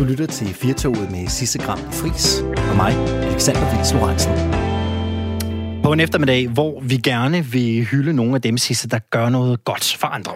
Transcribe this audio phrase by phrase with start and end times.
[0.00, 2.92] Du lytter til Firtoget med Sisse Gram Fris og mig,
[3.22, 4.32] Alexander Vils Lorentzen.
[5.82, 9.64] På en eftermiddag, hvor vi gerne vil hylde nogle af dem, Sisse, der gør noget
[9.64, 10.32] godt for andre.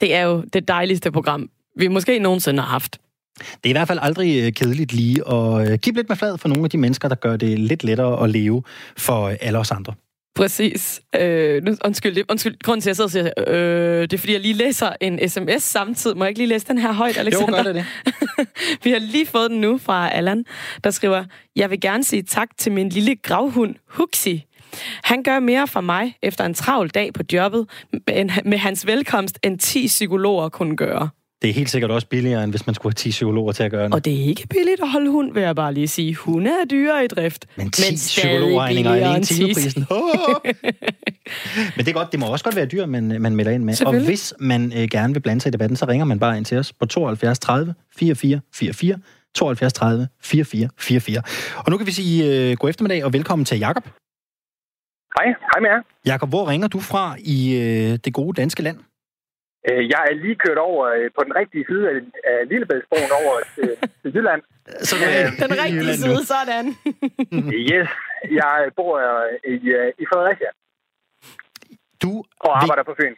[0.00, 2.98] Det er jo det dejligste program, vi måske nogensinde har haft.
[3.38, 6.38] Det er i hvert fald aldrig øh, kedeligt lige at øh, kippe lidt med flad
[6.38, 8.62] for nogle af de mennesker, der gør det lidt lettere at leve
[8.96, 9.94] for alle os andre.
[10.34, 11.00] Præcis.
[11.20, 14.32] Øh, nu, undskyld, undskyld, grunden til, at jeg sidder og siger, øh, det er, fordi
[14.32, 16.16] jeg lige læser en sms samtidig.
[16.16, 17.58] Må jeg ikke lige læse den her højt, Alexander?
[17.58, 17.86] Jo, gør det det.
[18.84, 20.44] Vi har lige fået den nu fra Allan,
[20.84, 21.24] der skriver,
[21.56, 24.44] Jeg vil gerne sige tak til min lille gravhund, Huxi.
[25.02, 27.66] Han gør mere for mig efter en travl dag på jobbet
[28.44, 31.08] med hans velkomst, end 10 psykologer kunne gøre.
[31.42, 33.70] Det er helt sikkert også billigere, end hvis man skulle have 10 psykologer til at
[33.70, 33.94] gøre det.
[33.94, 36.14] Og det er ikke billigt at holde hund, vil jeg bare lige sige.
[36.14, 37.46] Hunde er dyre i drift.
[37.56, 39.86] Men 10 psykologregninger er en timeprisen.
[41.76, 43.86] men det er godt, det må også godt være dyr, man, man melder ind med.
[43.86, 46.44] Og hvis man øh, gerne vil blande sig i debatten, så ringer man bare ind
[46.44, 48.98] til os på 72 30 44 44.
[49.34, 51.22] 72 30 44 44.
[51.56, 53.84] Og nu kan vi sige uh, god eftermiddag og velkommen til Jakob.
[55.18, 55.82] Hej, hej med jer.
[56.06, 58.78] Jakob, hvor ringer du fra i uh, det gode danske land?
[59.68, 63.70] Øh, jeg er lige kørt over øh, på den rigtige side af, Lillebæltsbroen over til,
[64.02, 64.42] til Jylland.
[64.88, 66.66] Så øh, den rigtige side, sådan.
[67.72, 67.88] yes,
[68.40, 68.94] jeg bor
[69.54, 69.56] i,
[70.02, 70.50] i Fredericia.
[72.02, 73.14] Du og arbejder vil, på Fyn.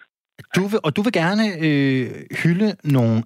[0.56, 2.06] Du vil, og du vil gerne øh,
[2.42, 3.16] hylde nogle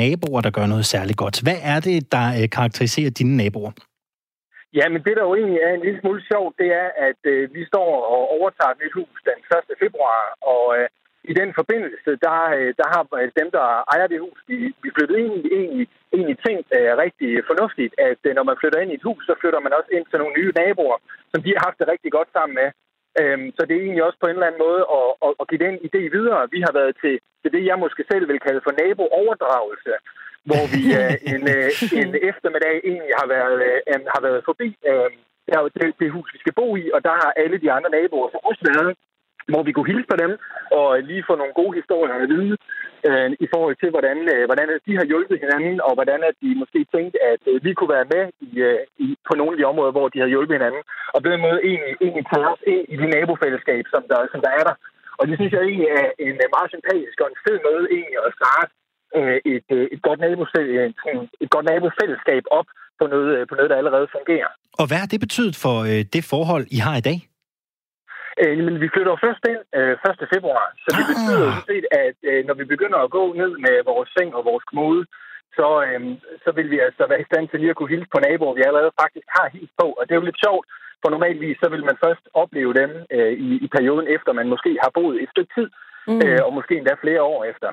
[0.00, 1.36] naboer, der gør noget særligt godt.
[1.46, 3.72] Hvad er det, der øh, karakteriserer dine naboer?
[4.78, 7.54] Ja, men det, der jo egentlig er en lille smule sjovt, det er, at øh,
[7.56, 9.38] vi står og overtager et nyt hus den
[9.72, 9.82] 1.
[9.84, 10.20] februar,
[10.52, 10.86] og øh,
[11.30, 13.02] i den forbindelse, der, øh, der har
[13.40, 17.30] dem, der ejer det hus, de, vi flyttet ind i egentlig, egentlig tænkt uh, rigtig
[17.50, 20.06] fornuftigt, at uh, når man flytter ind i et hus, så flytter man også ind
[20.06, 20.98] til nogle nye naboer,
[21.32, 22.68] som de har haft det rigtig godt sammen med.
[23.22, 25.64] Um, så det er egentlig også på en eller anden måde at, at, at give
[25.66, 26.40] den idé videre.
[26.54, 29.92] Vi har været til, til det, jeg måske selv vil kalde for nabooverdragelse,
[30.48, 31.70] hvor vi uh, en, uh,
[32.02, 33.56] en eftermiddag egentlig har været,
[33.90, 35.10] uh, har været forbi uh,
[35.76, 38.38] det, det hus, vi skal bo i, og der har alle de andre naboer så
[38.50, 38.90] også været
[39.52, 40.32] hvor vi kunne hilse på dem
[40.78, 42.56] og lige få nogle gode historier at vide
[43.08, 46.50] øh, i forhold til, hvordan, øh, hvordan de har hjulpet hinanden, og hvordan at de
[46.62, 49.70] måske tænkte, at øh, vi kunne være med i, øh, i, på nogle af de
[49.70, 50.82] områder, hvor de har hjulpet hinanden.
[51.14, 54.40] Og på den måde egentlig, egentlig tage os ind i de nabofællesskab, som der, som
[54.46, 54.76] der er der.
[55.18, 58.18] Og det synes jeg egentlig er en øh, meget sympatisk og en fed måde egentlig
[58.28, 58.72] at starte
[59.18, 62.68] øh, et, øh, et, godt øh, et godt nabofællesskab op
[63.00, 64.50] på noget, på noget, der allerede fungerer.
[64.80, 67.18] Og hvad har det betydet for øh, det forhold, I har i dag?
[68.42, 70.34] Øh, men vi flytter først ind øh, 1.
[70.34, 71.62] februar, så det betyder ah.
[71.68, 75.02] set, at øh, når vi begynder at gå ned med vores seng og vores knude,
[75.56, 76.00] så, øh,
[76.44, 78.68] så vil vi altså være i stand til lige at kunne hilse på naboer, vi
[78.68, 79.86] allerede faktisk har hils på.
[79.98, 80.66] Og det er jo lidt sjovt,
[81.02, 84.70] for normalvis så vil man først opleve dem øh, i, i perioden efter, man måske
[84.84, 85.68] har boet et stykke tid,
[86.08, 86.20] mm.
[86.24, 87.70] øh, og måske endda flere år efter.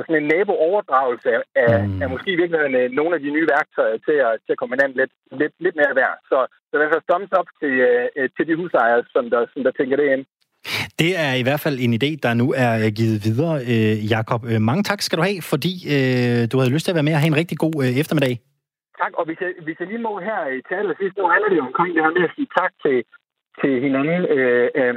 [0.00, 1.28] Så sådan en nabooverdragelse
[1.64, 2.02] er, mm.
[2.02, 4.74] er måske i virkeligheden øh, nogle af de nye værktøjer til at, til at komme
[4.74, 6.16] hinanden lidt, lidt, lidt mere værd.
[6.30, 6.38] Så,
[6.68, 7.74] så det er altså thumbs up til,
[8.18, 10.24] uh, til de husejere, som der, som der tænker det ind.
[11.02, 13.56] Det er i hvert fald en idé, der nu er givet videre,
[14.14, 14.40] Jakob.
[14.70, 17.22] Mange tak skal du have, fordi øh, du havde lyst til at være med og
[17.22, 18.34] have en rigtig god øh, eftermiddag.
[19.02, 21.90] Tak, og hvis jeg, hvis jeg lige må her til allersidst, nu handler det omkring
[21.94, 22.96] det her med at sige tak til,
[23.60, 24.20] til hinanden.
[24.36, 24.94] Øh, øh,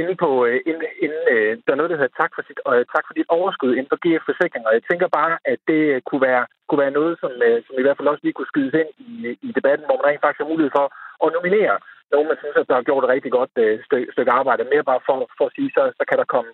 [0.00, 2.84] inde på, øh, inde, inde, øh, der er noget, der hedder tak for, sit, øh,
[2.94, 6.24] tak for dit overskud inden for GF Forsikring, og jeg tænker bare, at det kunne
[6.28, 8.90] være, kunne være noget, som, øh, som i hvert fald også lige kunne skydes ind
[9.08, 9.10] i,
[9.48, 10.86] i debatten, hvor man rent faktisk har mulighed for
[11.24, 11.76] at nominere
[12.12, 14.70] nogen, man synes, at der har gjort et rigtig godt øh, stykke, stykke arbejde.
[14.72, 16.50] Mere bare for, for at sige, så, så kan der komme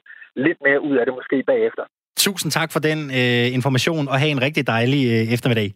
[0.46, 1.84] lidt mere ud af det måske bagefter.
[2.26, 5.68] Tusind tak for den øh, information, og have en rigtig dejlig øh, eftermiddag.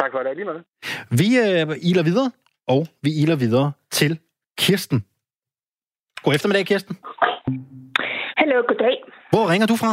[0.00, 0.58] Tak for det, lige med.
[1.20, 2.30] Vi øh, iler videre,
[2.74, 4.12] og vi iler videre til
[4.58, 4.98] Kirsten.
[6.22, 6.94] God eftermiddag, Kirsten.
[8.40, 8.96] Hallo, goddag.
[9.32, 9.92] Hvor ringer du fra?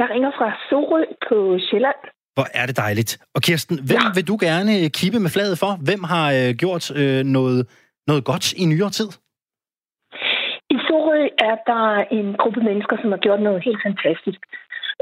[0.00, 1.36] Jeg ringer fra Sorø på
[1.66, 2.00] Sjælland.
[2.36, 3.12] Hvor er det dejligt.
[3.34, 4.12] Og Kirsten, hvem ja.
[4.16, 5.72] vil du gerne kippe med fladet for?
[5.88, 7.60] Hvem har øh, gjort øh, noget,
[8.10, 9.08] noget godt i nyere tid?
[10.74, 11.84] I Sorø er der
[12.18, 14.40] en gruppe mennesker, som har gjort noget helt fantastisk.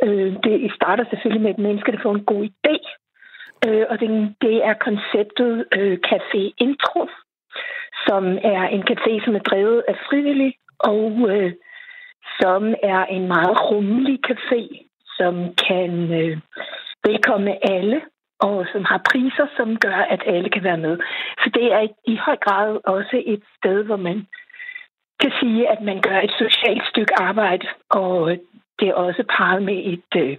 [0.05, 2.77] Øh, det starter selvfølgelig med, at mennesker der får en god idé.
[3.67, 4.09] Øh, og det,
[4.45, 7.03] det er konceptet øh, Café Intro,
[8.09, 8.25] som
[8.55, 11.53] er en café, som er drevet af frivillige, og øh,
[12.41, 14.63] som er en meget rummelig café,
[15.19, 15.35] som
[15.69, 16.39] kan øh,
[17.05, 18.01] velkomme alle,
[18.41, 20.99] og som har priser, som gør, at alle kan være med.
[21.43, 24.27] Så det er i høj grad også et sted, hvor man
[25.21, 28.39] kan sige, at man gør et socialt stykke arbejde, og
[28.79, 30.37] det er også parret med et, øh,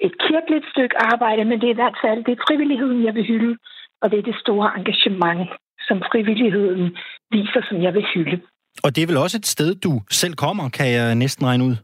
[0.00, 3.26] et kirkeligt stykke arbejde, men det er i hvert fald det er frivilligheden, jeg vil
[3.26, 3.58] hylde,
[4.02, 5.48] og det er det store engagement,
[5.90, 6.84] som frivilligheden
[7.36, 8.36] viser, som jeg vil hylde.
[8.84, 11.76] Og det er vel også et sted, du selv kommer, kan jeg næsten regne ud?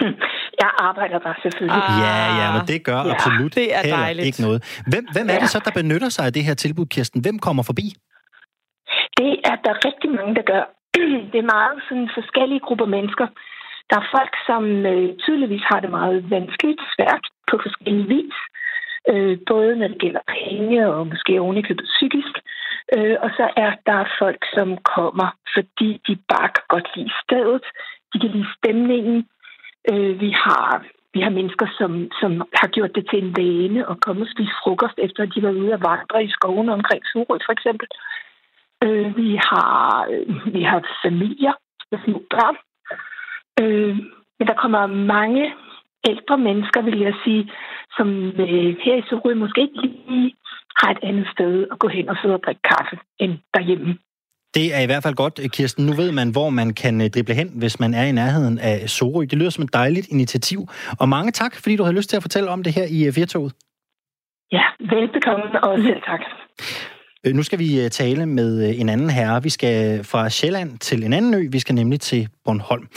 [0.62, 1.82] der arbejder der selvfølgelig.
[1.88, 3.12] Ah, ja, ja, men det gør ja.
[3.12, 4.26] absolut det er dejligt.
[4.28, 4.60] ikke noget.
[4.90, 7.20] Hvem, hvem er det så, der benytter sig af det her tilbud, Kirsten?
[7.24, 7.86] Hvem kommer forbi?
[9.20, 10.64] Det er der rigtig mange, der gør.
[11.32, 13.26] Det er meget sådan forskellige grupper mennesker.
[13.90, 14.62] Der er folk, som
[14.92, 18.36] øh, tydeligvis har det meget vanskeligt, svært på forskellige vis.
[19.10, 22.34] Øh, både når det gælder penge og måske ovenikøbet psykisk.
[22.38, 22.55] Øh,
[22.94, 27.64] Øh, og så er der folk, som kommer, fordi de bare kan godt lide stedet.
[28.12, 29.28] De kan lide stemningen.
[29.90, 30.84] Øh, vi har
[31.16, 34.54] vi har mennesker, som, som har gjort det til en vane og komme og spise
[34.62, 37.88] frokost, efter at de var ude at vandre i skoven omkring Sorø, for eksempel.
[38.84, 41.54] Øh, vi, har, øh, vi har familier
[41.90, 42.56] med små børn.
[43.60, 43.96] Øh,
[44.38, 45.54] men der kommer mange
[46.10, 47.52] ældre mennesker, vil jeg sige,
[47.96, 48.08] som
[48.44, 50.34] øh, her i Sorø måske ikke lige
[50.80, 53.98] har et andet sted at gå hen og sidde og drikke kaffe end derhjemme.
[54.54, 55.86] Det er i hvert fald godt, Kirsten.
[55.86, 58.90] Nu ved man, hvor man kan øh, drible hen, hvis man er i nærheden af
[58.90, 59.20] Sorø.
[59.20, 60.68] Det lyder som et dejligt initiativ.
[61.00, 63.52] Og mange tak, fordi du havde lyst til at fortælle om det her i Firtoget.
[64.52, 66.20] Ja, velbekomme og selv tak.
[67.26, 69.42] Øh, nu skal vi øh, tale med en anden herre.
[69.42, 71.48] Vi skal fra Sjælland til en anden ø.
[71.52, 72.88] Vi skal nemlig til Bornholm.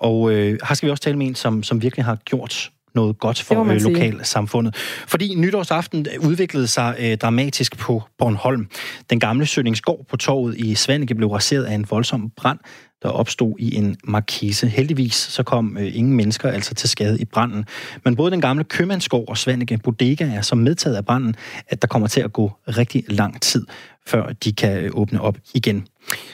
[0.00, 3.18] Og øh, her skal vi også tale med en, som, som virkelig har gjort noget
[3.18, 4.76] godt for øh, lokalsamfundet.
[5.06, 8.68] Fordi nytårsaften udviklede sig øh, dramatisk på Bornholm.
[9.10, 12.58] Den gamle Sønningsgård på torvet i Svanike blev raseret af en voldsom brand,
[13.02, 14.68] der opstod i en markise.
[14.68, 17.64] Heldigvis så kom øh, ingen mennesker altså til skade i branden.
[18.04, 21.36] Men både den gamle købmandsgård og Svanike Bodega er så medtaget af branden,
[21.68, 23.66] at der kommer til at gå rigtig lang tid,
[24.06, 25.86] før de kan øh, åbne op igen.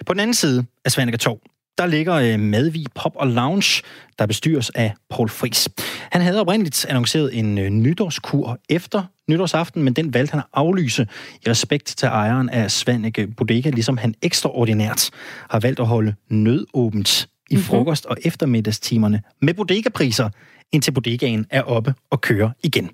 [0.06, 1.38] På den anden side af Svanike Torv,
[1.80, 3.82] der ligger øh, Madvig Pop og Lounge,
[4.18, 5.68] der bestyres af Paul Fris.
[6.12, 11.06] Han havde oprindeligt annonceret en øh, nytårskur efter nytårsaften, men den valgte han at aflyse
[11.46, 15.10] i respekt til ejeren af Svanike Bodega, ligesom han ekstraordinært
[15.50, 17.64] har valgt at holde nødåbent i mm-hmm.
[17.64, 20.30] frokost- og eftermiddagstimerne med bodegapriser,
[20.72, 22.90] indtil bodegaen er oppe og kører igen.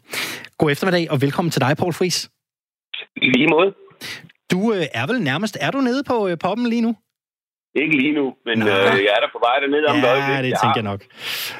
[0.58, 2.30] God eftermiddag og velkommen til dig, Paul Fris.
[3.16, 3.74] Lige måde.
[4.50, 6.96] Du øh, er vel nærmest, er du nede på øh, poppen lige nu?
[7.82, 8.68] Ikke lige nu, men øh,
[9.06, 11.00] jeg er der på vej dernede om ja, Ja, det jeg tænker har, jeg nok.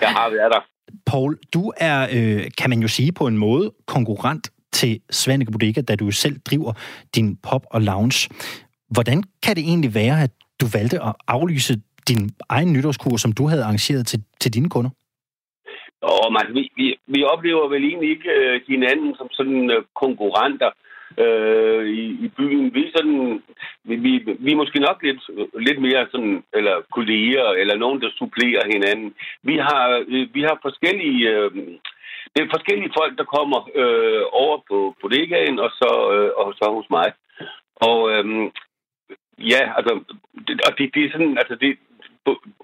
[0.01, 0.61] Jeg har været der.
[1.07, 5.81] Paul, du er, øh, kan man jo sige på en måde, konkurrent til Svanike Bodega,
[5.81, 6.73] da du selv driver
[7.17, 8.29] din pop og lounge.
[8.91, 10.31] Hvordan kan det egentlig være, at
[10.61, 11.75] du valgte at aflyse
[12.09, 14.91] din egen nytårskur, som du havde arrangeret til, til dine kunder?
[16.03, 20.71] Og man, vi, vi, vi oplever vel egentlig ikke øh, hinanden som sådan øh, konkurrenter
[21.19, 22.75] øh, i, i byen.
[22.75, 23.43] Vi sådan,
[23.85, 25.23] vi, vi, vi er måske nok lidt,
[25.67, 29.15] lidt mere sådan, eller kolleger, eller nogen, der supplerer hinanden.
[29.43, 31.31] Vi har, øh, vi har forskellige...
[31.31, 31.51] Øh,
[32.33, 36.67] det er forskellige folk, der kommer øh, over på bodegaen, og så, øh, og så
[36.77, 37.09] hos mig.
[37.77, 38.51] Og øh,
[39.39, 39.93] ja, altså,
[40.47, 41.79] det, og det, det er sådan, altså det,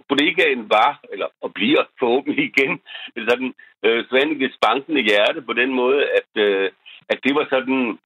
[0.08, 2.80] bodegaen var, eller og bliver forhåbentlig igen,
[3.28, 3.54] sådan
[3.84, 6.70] øh, Svanekes bankende hjerte på den måde, at, øh,
[7.08, 7.98] at det var sådan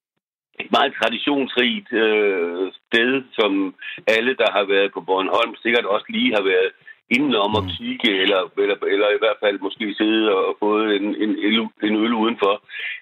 [0.60, 3.74] et meget traditionsrigt øh, sted, som
[4.16, 6.70] alle, der har været på Bornholm, sikkert også lige har været
[7.10, 7.70] indenom og mm.
[7.76, 11.30] kigge, eller, eller, eller i hvert fald måske sidde og fået en, en,
[11.86, 12.54] en øl udenfor.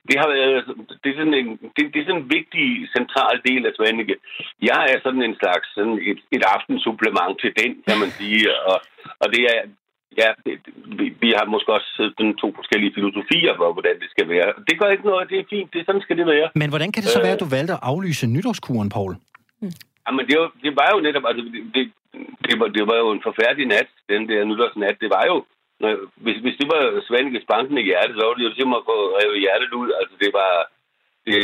[0.09, 0.65] Det har været
[1.03, 2.67] det er sådan en, det, det er sådan en vigtig
[2.97, 4.17] central del af Svanike.
[4.71, 8.41] Jeg er sådan en slags sådan et, et aftensupplement til den, kan man sige,
[8.71, 8.79] og,
[9.23, 9.61] og det er
[10.21, 10.55] Ja, det,
[10.99, 14.49] vi, vi har måske også sådan to forskellige filosofier for, hvordan det skal være.
[14.69, 16.49] Det gør ikke noget, det er fint, det, sådan skal det være.
[16.55, 19.13] Men hvordan kan det så være, at du valgte at aflyse nytårskuren, Paul?
[19.63, 19.73] Mm.
[20.07, 21.43] Jamen, det var, det var jo netop, altså,
[21.75, 21.85] det,
[22.47, 24.97] det, var, det var jo en forfærdelig nat, den der nytårsnat.
[25.05, 25.37] Det var jo,
[25.81, 25.91] når,
[26.25, 28.97] hvis, hvis det var Svanikes banken i hjertet, så var det jo simpelthen at gå
[29.19, 29.91] revet hjertet ud.
[30.01, 30.53] Altså, det var,
[31.27, 31.37] det,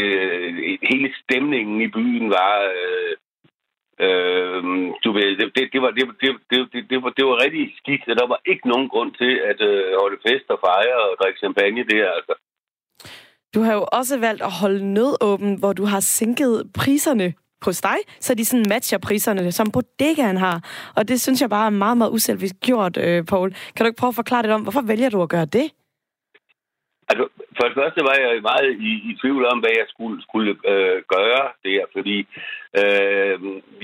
[0.93, 3.13] hele stemningen i byen var, øh,
[4.05, 4.63] Øh,
[5.05, 7.65] du ved, det, det, det, var, det, det, det, det, det, var, det var rigtig
[7.81, 11.17] skidt, så der var ikke nogen grund til at øh, holde fest og fejre og
[11.21, 12.35] drikke champagne der, altså.
[13.55, 17.99] Du har jo også valgt at holde nødåben, hvor du har sænket priserne på dig,
[18.21, 20.57] så de sådan matcher priserne, som bodegaen har.
[20.97, 23.51] Og det synes jeg bare er meget, meget uselvisk gjort, øh, Paul.
[23.75, 25.67] Kan du ikke prøve at forklare det om, hvorfor vælger du at gøre det?
[27.09, 27.25] Altså,
[27.57, 31.03] for det første var jeg meget i, i tvivl om, hvad jeg skulle, skulle øh,
[31.15, 32.17] gøre der, fordi
[32.79, 33.37] øh,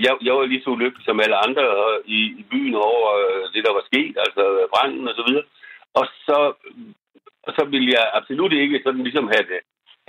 [0.05, 1.65] jeg, jeg var lige så ulykkelig som alle andre
[2.19, 4.43] i, i byen over øh, det, der var sket, altså
[4.75, 5.47] branden og så videre.
[5.99, 6.39] Og så,
[7.47, 9.61] og så ville jeg absolut ikke sådan ligesom have det,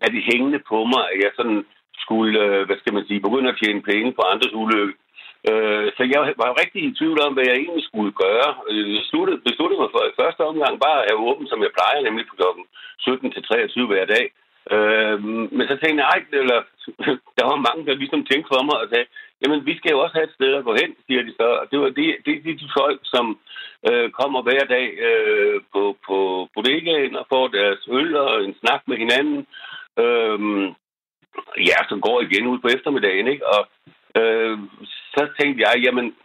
[0.01, 1.65] have det hængende på mig, at jeg sådan
[2.03, 4.95] skulle, øh, hvad skal man sige, begynde at tjene penge på andres ulykke.
[5.49, 8.49] Øh, så jeg var rigtig i tvivl om, hvad jeg egentlig skulle gøre.
[8.69, 11.75] Øh, jeg besluttede, besluttede mig for i første omgang bare at have åben, som jeg
[11.77, 12.63] plejer, nemlig på klokken
[12.99, 14.25] 17 til 23 hver dag.
[14.75, 15.17] Øh,
[15.57, 16.59] men så tænkte jeg, eller
[17.37, 19.07] der var mange, der ligesom tænkte for mig og sagde,
[19.41, 21.47] jamen, vi skal jo også have et sted at gå hen, siger de så.
[21.61, 23.25] Og det var det, det, det de folk, som
[23.89, 26.17] øh, kommer hver dag øh, på, på
[26.53, 29.47] bodegaen og får deres øl og en snak med hinanden.
[30.03, 30.39] Øh,
[31.69, 33.45] ja, så går igen ud på eftermiddagen, ikke?
[33.55, 33.61] Og
[34.21, 34.57] øh,
[35.13, 36.15] så tænkte jeg, jamen,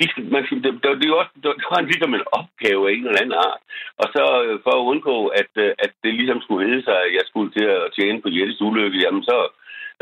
[0.00, 3.06] de skal, man skal, det, det, det, også, det var ligesom en opgave af en
[3.06, 3.62] eller anden art.
[4.02, 7.12] Og så øh, for at undgå, at, øh, at det ligesom skulle hedde sig, at
[7.18, 9.36] jeg skulle til at tjene på Jettes ulykke, jamen så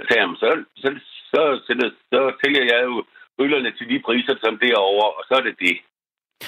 [0.09, 0.49] sagde jeg, så,
[0.82, 0.88] så,
[1.32, 1.73] så, så,
[2.12, 2.97] så, tæller jeg jo
[3.42, 5.76] ølerne til de priser, som det er over, og så er det det.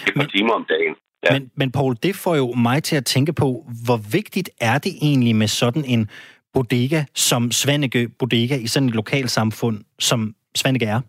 [0.09, 0.95] Et par timer om dagen.
[1.25, 1.33] Ja.
[1.33, 3.49] Men, men Paul, det får jo mig til at tænke på,
[3.87, 6.11] hvor vigtigt er det egentlig med sådan en
[6.55, 11.01] bodega som Svanike Bodega i sådan et lokalsamfund, som Svanike er?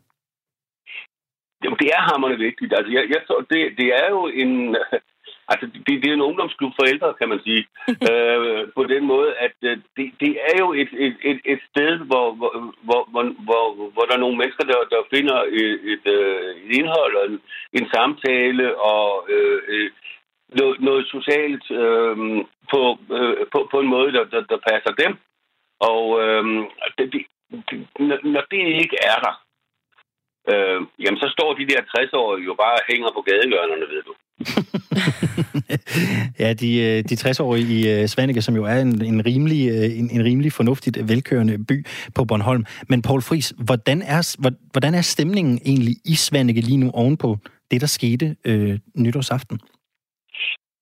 [1.64, 2.74] Jamen, det er hammerende vigtigt.
[2.78, 4.52] Altså, jeg, jeg så, det, det er jo en...
[5.48, 7.64] Altså, det, det er en ungdomsklub for ældre, kan man sige.
[8.12, 11.98] øh, på den måde, at øh, det, det er jo et, et, et, et sted,
[12.10, 12.54] hvor, hvor,
[12.84, 13.04] hvor,
[13.48, 17.26] hvor, hvor der er nogle mennesker, der, der finder et, et, øh, et indhold og
[17.32, 17.40] en,
[17.74, 19.92] en samtale og øh,
[20.60, 22.18] noget, noget socialt øh,
[22.72, 22.82] på,
[23.18, 25.18] øh, på, på en måde, der, der, der passer dem.
[25.80, 26.44] Og øh,
[26.98, 27.22] det, det,
[28.24, 29.43] når det ikke er der,
[30.52, 34.14] øh, jamen så står de der 60-årige jo bare og hænger på gadehjørnerne, ved du.
[36.44, 40.00] ja, de, øh, de 60-årige i øh, Svanike, som jo er en, en, rimelig, øh,
[40.00, 41.78] en, en rimelig fornuftigt velkørende by
[42.16, 42.64] på Bornholm.
[42.90, 44.22] Men Paul Friis, hvordan er,
[44.72, 47.38] hvordan er stemningen egentlig i Svanike lige nu ovenpå
[47.72, 49.60] det, der skete øh, nytårsaften?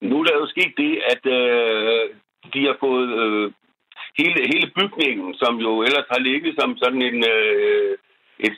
[0.02, 2.04] Nu er der jo sket det, at øh,
[2.54, 3.52] de har fået øh,
[4.20, 7.18] hele, hele bygningen, som jo ellers har ligget som sådan en...
[7.34, 7.98] Øh,
[8.48, 8.58] et,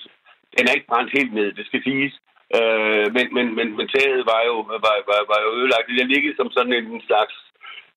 [0.58, 2.14] den er ikke brændt helt ned, det skal siges.
[2.58, 4.56] Øh, men, men, men, men taget var jo,
[4.86, 5.88] var, var, var jo ødelagt.
[5.88, 7.36] Det ligger som sådan en slags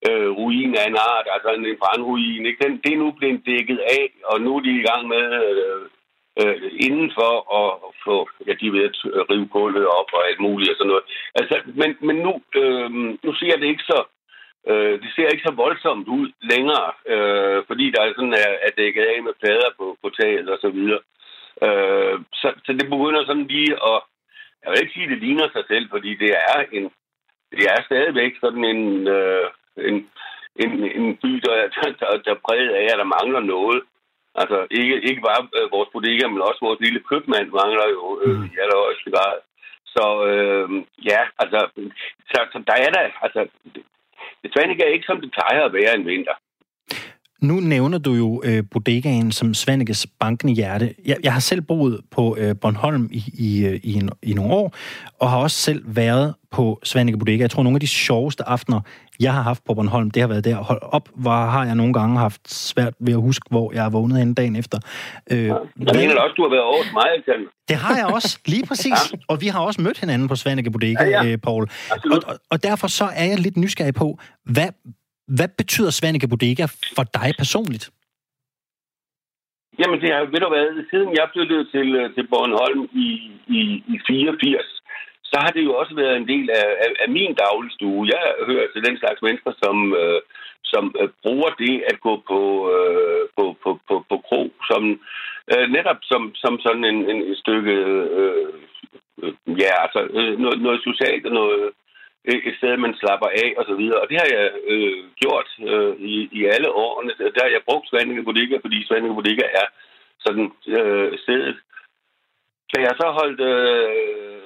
[0.07, 2.45] øh, ruin af en art, altså en brandruin.
[2.45, 2.63] Ikke?
[2.63, 5.83] Den, det er nu blevet dækket af, og nu er de i gang med øh,
[6.41, 7.69] øh, indenfor at
[8.05, 8.83] få, ja, de ved
[9.19, 11.05] at rive kullet op og alt muligt og sådan noget.
[11.39, 12.89] Altså, men, men nu, øh,
[13.25, 13.99] nu ser det ikke så
[14.71, 18.71] Øh, det ser ikke så voldsomt ud længere, øh, fordi der er sådan er, er
[18.77, 21.01] dækket af med plader på, på taget og så videre.
[21.65, 23.99] Øh, så, så det begynder sådan lige at...
[24.61, 26.83] Jeg vil ikke sige, at det ligner sig selv, fordi det er en...
[27.51, 29.45] Det er stadigvæk sådan en, øh,
[29.89, 29.95] en,
[30.63, 33.81] en, en by, der, der, der er præget af, at der mangler noget.
[34.41, 38.41] Altså ikke, ikke bare øh, vores bodega, men også vores lille købmand mangler jo øh,
[38.51, 39.37] i allerhøjeste grad.
[39.95, 40.67] Så øh,
[41.11, 41.59] ja, altså,
[42.31, 43.41] så, så der er der, altså,
[44.53, 46.35] Svanike er ikke, som det plejer at være en vinter.
[47.41, 50.93] Nu nævner du jo øh, bodegaen som Svanikes bankende hjerte.
[51.05, 54.53] Jeg, jeg har selv boet på øh, Bornholm i, i, øh, i, en, i nogle
[54.53, 54.75] år,
[55.19, 57.41] og har også selv været på Svanike Bodega.
[57.41, 58.81] Jeg tror, nogle af de sjoveste aftener,
[59.19, 60.55] jeg har haft på Bornholm, det har været der.
[60.55, 63.89] Hold op, hvor har jeg nogle gange haft svært ved at huske, hvor jeg er
[63.89, 64.79] vågnet hen dagen efter.
[65.31, 65.45] Øh.
[65.45, 67.49] Jeg mener også, du har været over mig, Alexander.
[67.69, 69.11] Det har jeg også, lige præcis.
[69.13, 69.17] ja.
[69.27, 71.31] Og vi har også mødt hinanden på Svanike Bodega, ja, ja.
[71.31, 71.69] Øh, Paul.
[71.91, 74.67] Og, og, og derfor så er jeg lidt nysgerrig på, hvad,
[75.27, 76.65] hvad betyder Svanike Bodega
[76.95, 77.85] for dig personligt?
[79.79, 83.09] Jamen, det har, ved du hvad, siden jeg flyttede til, øh, til Bornholm i,
[83.57, 83.61] i,
[83.93, 84.77] i 84,
[85.31, 88.07] så har det jo også været en del af, af, af min dagligstue.
[88.13, 90.21] Jeg hører til den slags mennesker, som, øh,
[90.63, 92.41] som øh, bruger det at gå på,
[92.75, 94.81] øh, på, på, på, på kro, som
[95.51, 97.75] øh, netop som, som sådan en, en stykke,
[98.21, 98.53] øh,
[99.21, 101.63] øh, ja, altså øh, noget, noget socialt og noget,
[102.27, 104.01] et sted, man slapper af og så videre.
[104.01, 107.11] Og det har jeg øh, gjort øh, i, i alle årene.
[107.35, 109.67] Der har jeg brugt Svandinge Bodega, fordi Svandinge Bodega er
[110.19, 111.57] sådan øh, stedet.
[112.73, 113.41] Da jeg så holdt...
[113.51, 114.37] Øh,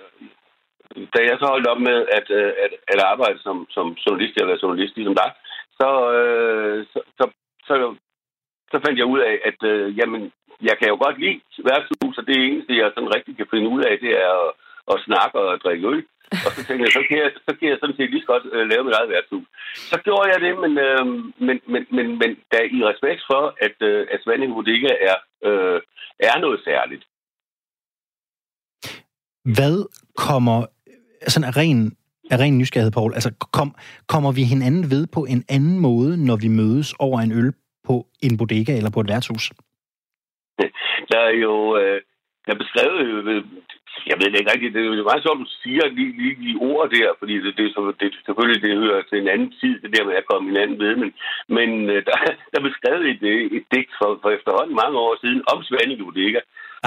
[1.16, 4.58] da jeg så holdt op med at, øh, at, at arbejde som, som journalist, eller
[4.64, 5.30] journalist ligesom dig,
[5.80, 7.26] så, øh, så, så,
[7.68, 7.96] så,
[8.72, 12.28] så fandt jeg ud af, at øh, jamen, jeg kan jo godt lide værtshus, og
[12.28, 14.52] det eneste, jeg sådan rigtig kan finde ud af, det er at,
[14.94, 16.06] at snakke og drikke øl.
[16.46, 18.46] Og så tænkte jeg, så kan jeg, så kan jeg sådan set lige så godt
[18.56, 19.48] øh, lave mit eget værtshus.
[19.92, 21.06] Så gjorde jeg det, men, øh,
[21.48, 25.80] men, men, men, men da i respekt for, at, øh, at Svanding Bodega er, øh,
[26.20, 27.04] er noget særligt.
[29.58, 29.78] Hvad
[30.18, 30.58] kommer
[31.28, 31.98] sådan af ren,
[32.32, 33.76] af ren nysgerrighed, Paul, altså kom,
[34.08, 37.54] kommer vi hinanden ved på en anden måde, når vi mødes over en øl
[37.88, 37.96] på
[38.26, 39.52] en bodega eller på et værtshus?
[41.12, 42.02] Der er jo øh,
[42.52, 43.00] der er beskrevet,
[43.32, 43.44] øh,
[44.10, 47.10] jeg ved ikke rigtigt, det er meget sjovt, du siger lige, lige de ord der,
[47.20, 50.16] fordi det, det, det, det, selvfølgelig det hører til en anden tid, det der med
[50.20, 51.12] at komme hinanden ved, men,
[51.58, 52.16] men øh, der,
[52.52, 53.22] der er beskrevet et,
[53.58, 56.42] et digt for, for efterhånden mange år siden om Svanike Bodega,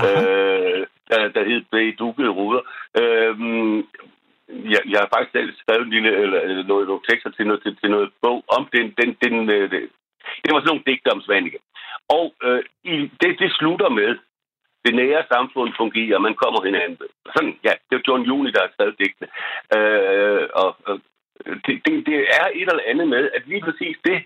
[0.06, 0.80] øh,
[1.10, 2.62] der, der hed Bag Dukede Ruder.
[3.00, 3.34] Øh,
[4.72, 7.62] jeg, jeg har faktisk selv skrevet en lille, eller, eller noget, nogle tekster til noget,
[7.62, 9.80] til, til noget bog om den, den, den, øh, det,
[10.42, 11.58] det var sådan nogle digter om Svanike.
[12.18, 12.62] Og øh,
[13.20, 14.10] det, det slutter med,
[14.84, 16.98] det nære samfund fungerer, man kommer hinanden.
[17.34, 19.28] Sådan, ja, det er John Juni, der har skrevet digtene.
[19.76, 20.94] Øh, og, og
[21.64, 24.18] det, det, det er et eller andet med, at lige præcis det,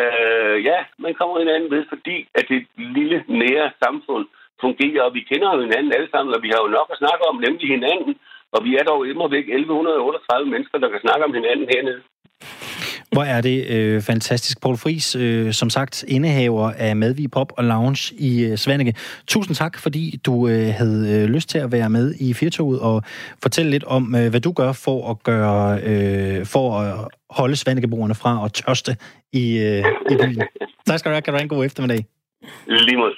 [0.00, 4.26] øh, ja, man kommer hinanden ved, fordi at det lille nære samfund
[4.60, 7.22] fungerer, og vi kender jo hinanden alle sammen, og vi har jo nok at snakke
[7.30, 8.14] om, nemlig hinanden,
[8.54, 12.02] og vi er dog imod væk 1138 mennesker, der kan snakke om hinanden hernede.
[13.12, 14.60] Hvor er det øh, fantastisk.
[14.60, 18.94] Paul Friis, øh, som sagt, indehaver af Madvig Pop og Lounge i øh, Svanike.
[19.26, 23.02] Tusind tak, fordi du øh, havde øh, lyst til at være med i Firtoget og
[23.42, 28.14] fortælle lidt om, øh, hvad du gør for at gøre øh, for at holde Svanikeboerne
[28.14, 28.96] fra at tørste
[29.32, 30.42] i, øh, i byen.
[30.86, 31.22] tak skal du have.
[31.22, 32.06] Kan du have en god eftermiddag.
[32.66, 33.12] Lige måde.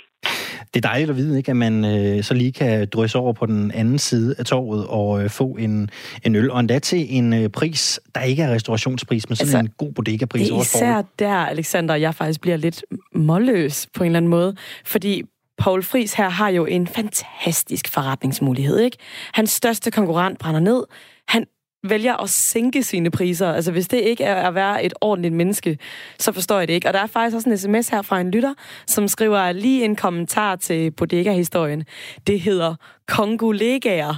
[0.75, 3.47] Det er dejligt at vide, ikke, at man øh, så lige kan drysse over på
[3.47, 5.91] den anden side af torvet og øh, få en,
[6.25, 9.59] en øl, og endda til en øh, pris, der ikke er restaurationspris, men sådan altså,
[9.59, 10.49] en god bodega-pris.
[10.49, 12.85] Det er især der, Alexander, jeg faktisk bliver lidt
[13.15, 15.23] målløs på en eller anden måde, fordi
[15.59, 18.97] Paul Fris her har jo en fantastisk forretningsmulighed, ikke?
[19.33, 20.85] Hans største konkurrent brænder ned.
[21.29, 21.45] Han
[21.85, 23.53] vælger at sænke sine priser.
[23.53, 25.79] Altså, hvis det ikke er at være et ordentligt menneske,
[26.19, 26.89] så forstår jeg det ikke.
[26.89, 28.55] Og der er faktisk også en sms her fra en lytter,
[28.87, 31.85] som skriver lige en kommentar til bodega-historien.
[32.27, 32.75] Det hedder
[33.07, 34.15] kongolegaer.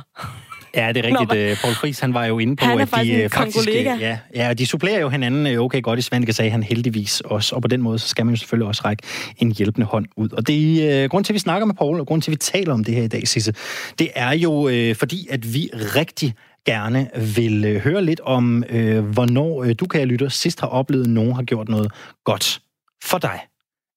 [0.75, 1.31] Ja, det er rigtigt.
[1.31, 3.69] Nå, øh, Paul Friis, han var jo inde på, han er at de øh, faktisk...
[3.69, 7.55] Ja, ja, de supplerer jo hinanden øh, okay godt i Svanike, sagde han heldigvis også.
[7.57, 9.03] Og på den måde, så skal man jo selvfølgelig også række
[9.39, 10.29] en hjælpende hånd ud.
[10.33, 12.33] Og det er uh, grund til, at vi snakker med Paul, og grund til, at
[12.33, 13.55] vi taler om det her i dag, Sisse,
[13.99, 16.35] det er jo uh, fordi, at vi rigtig
[16.71, 21.05] gerne vil øh, høre lidt om, øh, hvornår øh, du, kan lytte, sidst har oplevet,
[21.05, 21.93] at nogen har gjort noget
[22.25, 22.61] godt
[23.05, 23.41] for dig.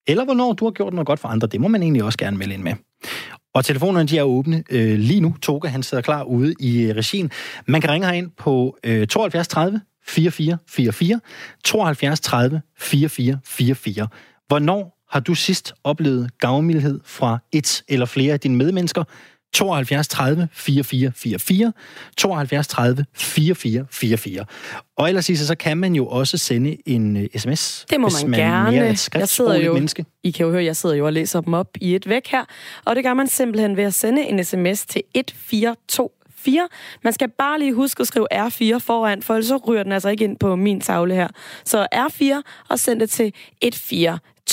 [0.07, 1.47] Eller hvornår du har gjort noget godt for andre.
[1.47, 2.73] Det må man egentlig også gerne melde ind med.
[3.53, 5.35] Og telefonerne de er åbne øh, lige nu.
[5.41, 7.31] Toga han sidder klar ude i øh, regien.
[7.65, 11.19] Man kan ringe herind på øh, 72 30 4444,
[11.63, 14.07] 72 30 4444.
[14.47, 19.03] Hvornår har du sidst oplevet gavmildhed fra et eller flere af dine medmennesker?
[19.53, 21.73] 72 30 4444,
[22.17, 24.45] 72 30 4444.
[24.97, 27.85] Og ellers så, så kan man jo også sende en uh, øh, sms.
[27.89, 28.97] Det må man, man gerne.
[29.15, 30.05] jeg sidder jo, menneske.
[30.23, 32.45] I kan jo høre, jeg sidder jo og læser dem op i et væk her.
[32.85, 36.67] Og det gør man simpelthen ved at sende en sms til 1424.
[37.03, 40.09] Man skal bare lige huske at skrive R4 foran, for ellers så ryger den altså
[40.09, 41.27] ikke ind på min tavle her.
[41.65, 43.33] Så R4 og send det til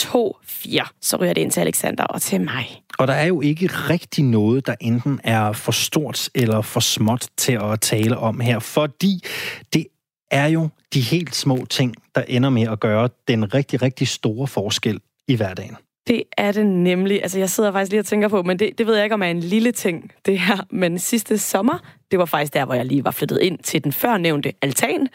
[0.03, 0.85] 1424.
[1.01, 2.83] Så ryger det ind til Alexander og til mig.
[2.99, 7.29] Og der er jo ikke rigtig noget, der enten er for stort eller for småt
[7.37, 9.25] til at tale om her, fordi
[9.73, 9.87] det
[10.31, 14.47] er jo de helt små ting, der ender med at gøre den rigtig, rigtig store
[14.47, 15.77] forskel i hverdagen.
[16.07, 17.23] Det er det nemlig.
[17.23, 19.23] Altså, jeg sidder faktisk lige og tænker på, men det, det ved jeg ikke, om
[19.23, 20.67] er en lille ting, det her.
[20.71, 21.79] Men sidste sommer,
[22.11, 25.09] det var faktisk der, hvor jeg lige var flyttet ind til den førnævnte altan.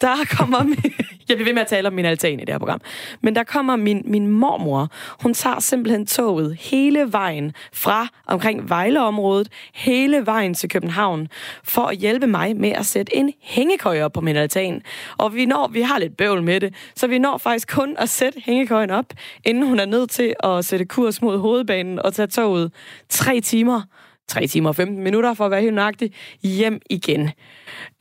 [0.00, 0.62] Der kommer...
[0.72, 0.92] Min,
[1.28, 2.80] jeg bliver ved med at tale om min altan i det her program.
[3.20, 4.88] Men der kommer min, min mormor.
[5.22, 11.28] Hun tager simpelthen toget hele vejen fra omkring Vejleområdet, hele vejen til København,
[11.64, 14.82] for at hjælpe mig med at sætte en hængekøj op på min altan.
[15.18, 18.08] Og vi når, vi har lidt bøvl med det, så vi når faktisk kun at
[18.08, 19.06] sætte hængekøjen op,
[19.44, 22.72] inden hun er nødt til at sætte kurs mod hovedbanen og tage toget
[23.08, 23.82] tre timer
[24.28, 27.30] 3 timer og 15 minutter, for at være helt nøjagtig, hjem igen.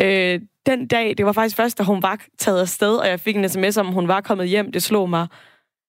[0.01, 3.35] Øh, den dag, det var faktisk først, da hun var taget afsted, og jeg fik
[3.35, 5.27] en sms om, hun var kommet hjem, det slog mig,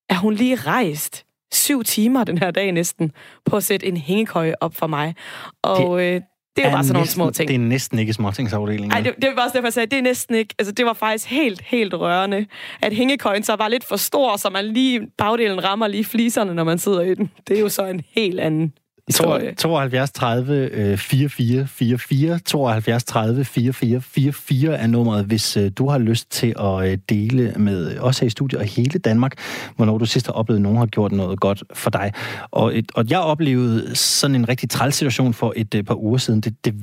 [0.09, 3.13] at hun lige rejst syv timer den her dag næsten,
[3.45, 5.15] på at sætte en hængekøje op for mig.
[5.63, 6.21] Og det, øh,
[6.57, 7.49] det er bare sådan næsten, nogle små ting.
[7.49, 8.89] Det er næsten ikke småtingsafdelingen.
[8.89, 10.55] Nej, det, det var også derfor, jeg sagde, det er næsten ikke.
[10.59, 12.47] Altså, det var faktisk helt, helt rørende,
[12.83, 16.65] at hængekøjen så var lidt for stor, så man lige, bagdelen rammer lige fliserne, når
[16.65, 17.31] man sidder i den.
[17.49, 18.73] Det er jo så en helt anden
[19.09, 19.55] historie.
[19.55, 22.39] 72 30 44 44.
[22.39, 27.55] 72 30 44 44 er nummeret, hvis øh, du har lyst til at øh, dele
[27.57, 29.39] med os her i studiet og hele Danmark,
[29.77, 32.13] hvornår du sidst har oplevet, at nogen har gjort noget godt for dig.
[32.51, 36.19] Og, et, og jeg oplevede sådan en rigtig træls situation for et, øh, par uger
[36.19, 36.41] siden.
[36.41, 36.75] Det, det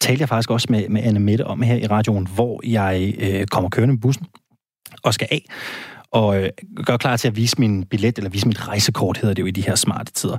[0.00, 3.46] talte jeg faktisk også med, med Anne Mette om her i radioen, hvor jeg øh,
[3.46, 4.26] kommer kørende med bussen
[5.02, 5.44] og skal af
[6.12, 6.50] og øh,
[6.86, 9.50] gør klar til at vise min billet, eller vise mit rejsekort, hedder det jo i
[9.50, 10.38] de her smarte tider,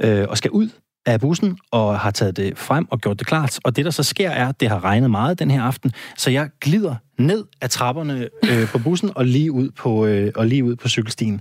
[0.00, 0.68] øh, og skal ud
[1.06, 3.58] af bussen og har taget det frem og gjort det klart.
[3.64, 6.30] Og det, der så sker, er, at det har regnet meget den her aften, så
[6.30, 10.64] jeg glider ned ad trapperne øh, på bussen og lige ud på øh, og lige
[10.64, 11.40] ud på cykelstien.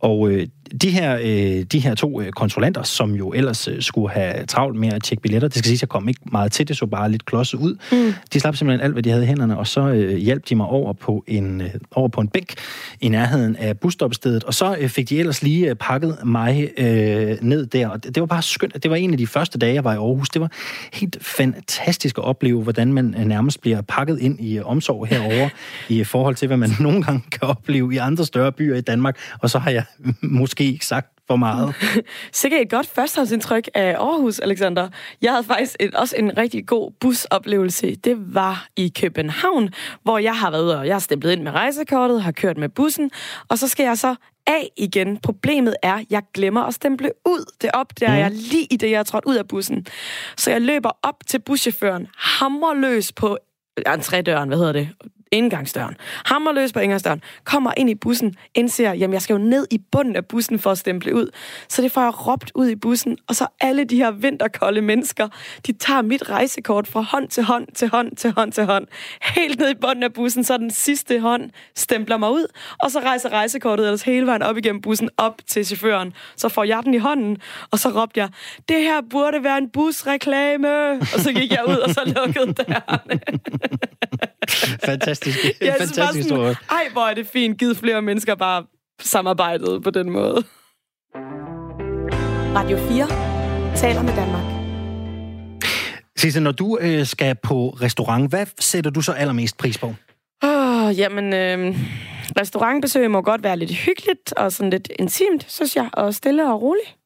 [0.00, 0.46] Og øh,
[0.82, 4.76] de her øh, de her to øh, kontrollanter, som jo ellers øh, skulle have travlt
[4.76, 7.10] med at tjekke billetter, det skal sige, jeg kom ikke meget til det, så bare
[7.10, 7.76] lidt klodset ud.
[7.92, 8.14] Mm.
[8.32, 10.66] De slap simpelthen alt, hvad de havde i hænderne, og så øh, hjalp de mig
[10.66, 12.54] over på en øh, over på en bænk
[13.00, 17.36] i nærheden af busstoppestedet, og så øh, fik de ellers lige øh, pakket mig øh,
[17.40, 17.88] ned der.
[17.88, 18.82] Og det, det var bare skønt.
[18.82, 20.28] Det var en af de første dage, jeg var i Aarhus.
[20.28, 20.50] Det var
[20.92, 25.17] helt fantastisk at opleve, hvordan man øh, nærmest bliver pakket ind i øh, omsorg her
[25.20, 25.50] derovre
[25.88, 29.18] i forhold til, hvad man nogle gange kan opleve i andre større byer i Danmark.
[29.42, 29.84] Og så har jeg
[30.22, 31.74] måske ikke sagt for meget.
[32.32, 34.88] Sikkert et godt førstehåndsindtryk af Aarhus, Alexander.
[35.22, 37.94] Jeg havde faktisk et, også en rigtig god busoplevelse.
[37.94, 39.70] Det var i København,
[40.02, 43.10] hvor jeg har været og jeg har stemplet ind med rejsekortet, har kørt med bussen,
[43.48, 44.14] og så skal jeg så
[44.46, 45.16] af igen.
[45.16, 47.52] Problemet er, at jeg glemmer at stemple ud.
[47.62, 48.18] Det opdager mm.
[48.18, 49.86] jeg lige i det, jeg er trådt ud af bussen.
[50.36, 53.38] Så jeg løber op til buschaufføren, hamrer løs på
[53.86, 54.88] entrédøren, hvad hedder det?
[55.32, 55.96] Indgangsdøren.
[56.24, 57.22] Hammer løs på indgangsdøren.
[57.44, 58.34] Kommer ind i bussen.
[58.54, 61.30] Indser, jamen jeg skal jo ned i bunden af bussen for at stemple ud.
[61.68, 63.18] Så det får jeg råbt ud i bussen.
[63.26, 65.28] Og så alle de her vinterkolde mennesker,
[65.66, 68.86] de tager mit rejsekort fra hånd til hånd til hånd til hånd til hånd.
[69.22, 72.46] Helt ned i bunden af bussen, så den sidste hånd stempler mig ud.
[72.82, 76.12] Og så rejser rejsekortet ellers hele vejen op igennem bussen op til chaufføren.
[76.36, 77.36] Så får jeg den i hånden,
[77.70, 78.28] og så råbte jeg,
[78.68, 80.90] det her burde være en busreklame.
[80.92, 83.20] Og så gik jeg ud, og så lukkede dørene.
[84.90, 86.56] fantastisk, ja, fantastisk historie.
[86.70, 87.58] Ej, hvor er det fint.
[87.58, 88.64] Givet flere mennesker bare
[89.00, 90.44] samarbejdet på den måde.
[92.54, 93.06] Radio 4
[93.76, 94.58] taler med Danmark.
[96.16, 99.94] Sisse, når du øh, skal på restaurant, hvad sætter du så allermest pris på?
[100.42, 101.76] Oh, jamen, øh,
[102.40, 106.62] restaurantbesøg må godt være lidt hyggeligt og sådan lidt intimt, synes jeg, og stille og
[106.62, 106.96] roligt.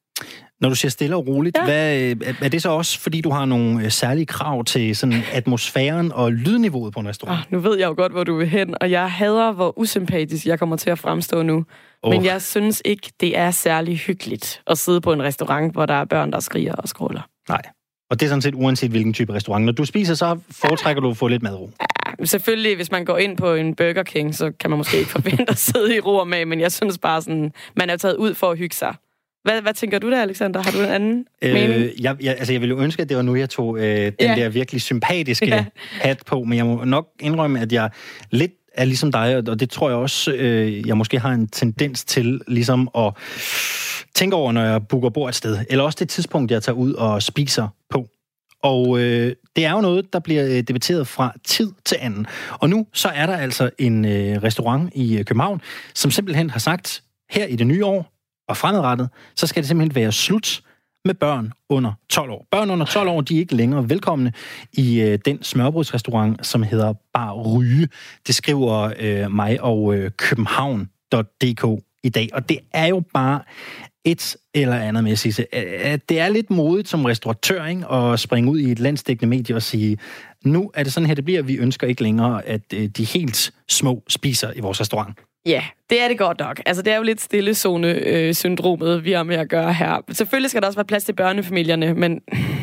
[0.63, 1.63] Når du siger stille og roligt, ja.
[1.63, 5.23] hvad, øh, er det så også, fordi du har nogle øh, særlige krav til sådan
[5.33, 7.39] atmosfæren og lydniveauet på en restaurant?
[7.39, 10.45] Oh, nu ved jeg jo godt, hvor du vil hen, og jeg hader, hvor usympatisk
[10.45, 11.65] jeg kommer til at fremstå nu.
[12.03, 12.13] Oh.
[12.13, 15.93] Men jeg synes ikke, det er særlig hyggeligt at sidde på en restaurant, hvor der
[15.93, 17.21] er børn, der skriger og skråler.
[17.49, 17.61] Nej.
[18.09, 19.65] Og det er sådan set uanset hvilken type restaurant.
[19.65, 21.71] Når du spiser, så foretrækker du at få lidt madro.
[22.19, 25.11] Ja, selvfølgelig, hvis man går ind på en Burger King, så kan man måske ikke
[25.11, 28.33] forvente at sidde i ro med, men jeg synes bare sådan, man er taget ud
[28.33, 28.95] for at hygge sig.
[29.43, 30.61] Hvad, hvad tænker du der, Alexander?
[30.61, 31.91] Har du en anden øh, mening?
[31.99, 34.13] Jeg, jeg, altså, jeg ville jo ønske, at det var nu, jeg tog øh, den
[34.19, 34.35] ja.
[34.35, 35.65] der virkelig sympatiske ja.
[35.91, 37.89] hat på, men jeg må nok indrømme, at jeg
[38.31, 42.03] lidt er ligesom dig, og det tror jeg også, øh, jeg måske har en tendens
[42.03, 43.13] til ligesom at
[44.15, 46.93] tænke over, når jeg booker bord et sted, eller også det tidspunkt, jeg tager ud
[46.93, 48.07] og spiser på.
[48.63, 52.27] Og øh, det er jo noget, der bliver øh, debatteret fra tid til anden.
[52.51, 55.61] Og nu så er der altså en øh, restaurant i øh, København,
[55.93, 58.12] som simpelthen har sagt, her i det nye år,
[58.47, 60.61] og fremadrettet, så skal det simpelthen være slut
[61.05, 62.47] med børn under 12 år.
[62.51, 64.33] Børn under 12 år, de er ikke længere velkomne
[64.73, 67.87] i øh, den smørbrødsrestaurant, som hedder Bar Ryge.
[68.27, 72.29] Det skriver øh, mig og øh, københavn.dk i dag.
[72.33, 73.41] Og det er jo bare
[74.05, 78.19] et eller andet med at sige, at det er lidt modigt som restauratør ikke, at
[78.19, 79.97] springe ud i et landstækkende medie og sige,
[80.45, 81.41] nu er det sådan her, det bliver.
[81.41, 85.19] Vi ønsker ikke længere, at øh, de helt små spiser i vores restaurant.
[85.45, 86.61] Ja, det er det godt nok.
[86.65, 90.01] Altså, det er jo lidt stillezone-syndromet, vi har med at gøre her.
[90.11, 92.19] Selvfølgelig skal der også være plads til børnefamilierne, men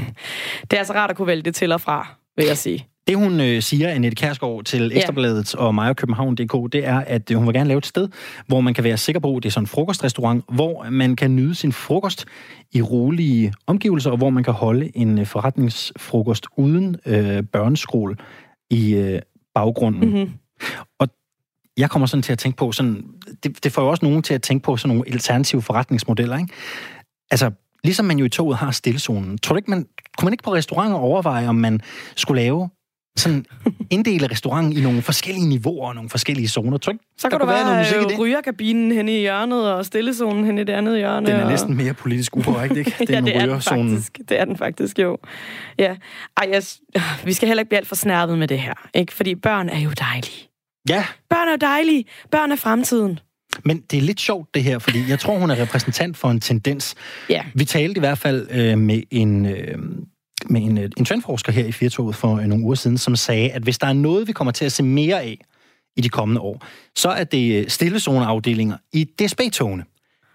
[0.71, 2.87] det er altså rart at kunne vælge det til og fra, vil jeg sige.
[3.07, 5.61] Det hun øh, siger, Annette Kærsgaard til Ekstrabladet ja.
[5.61, 8.09] og mig og København.dk, det er, at øh, hun vil gerne lave et sted,
[8.47, 11.37] hvor man kan være sikker på, at det er sådan en frokostrestaurant, hvor man kan
[11.37, 12.27] nyde sin frokost
[12.73, 18.16] i rolige omgivelser, og hvor man kan holde en øh, forretningsfrokost uden øh, børneskole
[18.71, 19.21] i øh,
[19.55, 20.11] baggrunden.
[20.11, 20.33] Mm-hmm.
[20.99, 21.09] Og
[21.81, 23.05] jeg kommer sådan til at tænke på, sådan,
[23.43, 26.53] det, det får jo også nogen til at tænke på sådan nogle alternative forretningsmodeller, ikke?
[27.31, 27.51] Altså,
[27.85, 29.87] ligesom man jo i toget har stillezonen, tror du ikke, man,
[30.19, 31.81] kunne man ikke på restauranter overveje, om man
[32.16, 32.69] skulle lave
[33.16, 33.45] sådan
[33.90, 36.79] inddele restauranten i nogle forskellige niveauer og nogle forskellige zoner.
[36.79, 38.19] Tror ikke, så kan der være, være noget musik i det?
[38.19, 41.27] rygerkabinen hen i hjørnet og stillezonen hen i det andet hjørne.
[41.27, 41.51] Den er og...
[41.51, 42.95] næsten mere politisk ukorrekt, ikke?
[43.07, 44.19] Den ja, det er den faktisk.
[44.29, 45.19] Det er den faktisk, jo.
[45.79, 45.97] Ja.
[46.37, 46.62] Ej, jeg,
[47.25, 49.12] vi skal heller ikke blive alt for snærpet med det her, ikke?
[49.12, 50.50] Fordi børn er jo dejlige.
[50.88, 51.05] Ja.
[51.31, 52.05] Børn er dejlige.
[52.31, 53.19] Børn er fremtiden.
[53.64, 56.40] Men det er lidt sjovt, det her, fordi jeg tror, hun er repræsentant for en
[56.40, 56.95] tendens.
[57.29, 57.45] Ja.
[57.55, 59.47] Vi talte i hvert fald øh, med en...
[59.47, 59.79] Øh,
[60.49, 63.51] med en, øh, en trendforsker her i Firtoget for øh, nogle uger siden, som sagde,
[63.51, 65.38] at hvis der er noget, vi kommer til at se mere af
[65.97, 66.66] i de kommende år,
[66.97, 69.85] så er det øh, stillezoneafdelinger i DSB-togene.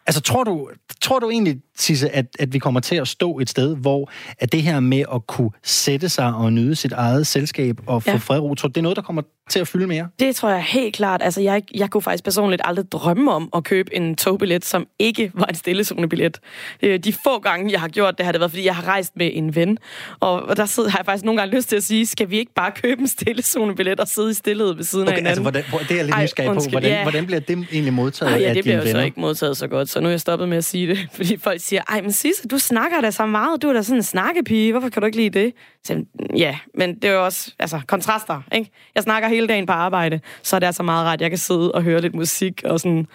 [0.07, 0.69] Altså, tror du,
[1.01, 4.51] tror du egentlig, Sisse, at, at vi kommer til at stå et sted, hvor at
[4.51, 8.17] det her med at kunne sætte sig og nyde sit eget selskab og få ja.
[8.17, 10.07] fred ro, tror det er noget, der kommer til at fylde mere?
[10.19, 11.21] Det tror jeg helt klart.
[11.23, 15.31] Altså, jeg, jeg kunne faktisk personligt aldrig drømme om at købe en togbillet, som ikke
[15.33, 16.39] var en stillezonebillet.
[16.81, 19.11] Øh, de få gange, jeg har gjort det, har det været, fordi jeg har rejst
[19.15, 19.77] med en ven.
[20.19, 22.53] Og der sidder, har jeg faktisk nogle gange lyst til at sige, skal vi ikke
[22.53, 25.57] bare købe en stillezonebillet og sidde i stillhed ved siden okay, af altså, hinanden?
[25.57, 26.69] Altså, hvordan, det er jeg lidt nysgerrig på.
[26.69, 27.01] Hvordan, ja.
[27.01, 29.89] hvordan bliver det egentlig modtaget Ej, ja, det bliver jo så ikke modtaget så godt,
[29.89, 31.07] så nu er jeg stoppet med at sige det.
[31.15, 33.61] Fordi folk siger, ej, men Sisse, du snakker da så meget.
[33.61, 34.71] Du er da sådan en snakkepige.
[34.71, 35.53] Hvorfor kan du ikke lide det?
[35.83, 36.05] Så,
[36.37, 38.71] ja, men det er jo også altså, kontraster, ikke?
[38.95, 41.71] Jeg snakker hele dagen på arbejde, så er det altså meget ret, jeg kan sidde
[41.71, 43.07] og høre lidt musik og sådan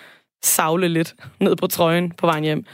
[0.45, 2.65] savle lidt ned på trøjen på vejen hjem.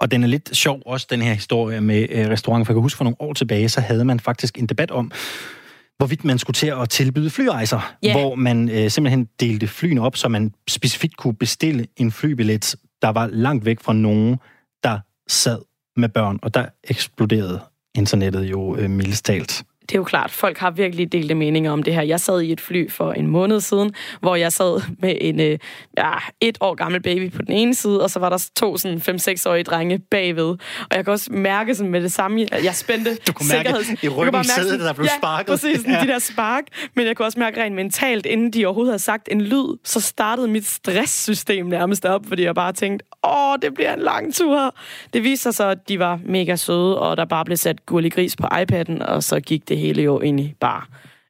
[0.00, 2.66] Og den er lidt sjov også, den her historie med øh, restauranten.
[2.66, 5.12] For jeg kan huske, for nogle år tilbage, så havde man faktisk en debat om,
[5.96, 8.20] hvorvidt man skulle til at tilbyde flyrejser, yeah.
[8.20, 13.08] hvor man øh, simpelthen delte flyene op, så man specifikt kunne bestille en flybillet, der
[13.08, 14.36] var langt væk fra nogen,
[14.82, 14.98] der
[15.32, 15.58] sad
[15.96, 17.60] med børn, og der eksploderede
[17.94, 21.82] internettet jo øh, mildest talt det er jo klart, folk har virkelig delte meninger om
[21.82, 22.02] det her.
[22.02, 25.58] Jeg sad i et fly for en måned siden, hvor jeg sad med en øh,
[25.98, 28.98] ja, et år gammel baby på den ene side, og så var der to sådan
[28.98, 30.48] 5-6-årige drenge bagved.
[30.80, 34.08] Og jeg kan også mærke sådan med det samme, jeg spændte Du kunne mærke i
[34.08, 35.46] ryggen sædet, der blev ja, sparket.
[35.46, 36.00] præcis, ja.
[36.02, 36.64] de der spark.
[36.96, 40.00] Men jeg kunne også mærke rent mentalt, inden de overhovedet havde sagt en lyd, så
[40.00, 44.74] startede mit stresssystem nærmest op, fordi jeg bare tænkte, åh, det bliver en lang tur.
[45.12, 48.12] Det viste sig så, at de var mega søde, og der bare blev sat gurlig
[48.12, 50.82] gris på iPad'en, og så gik det hele jo egentlig bare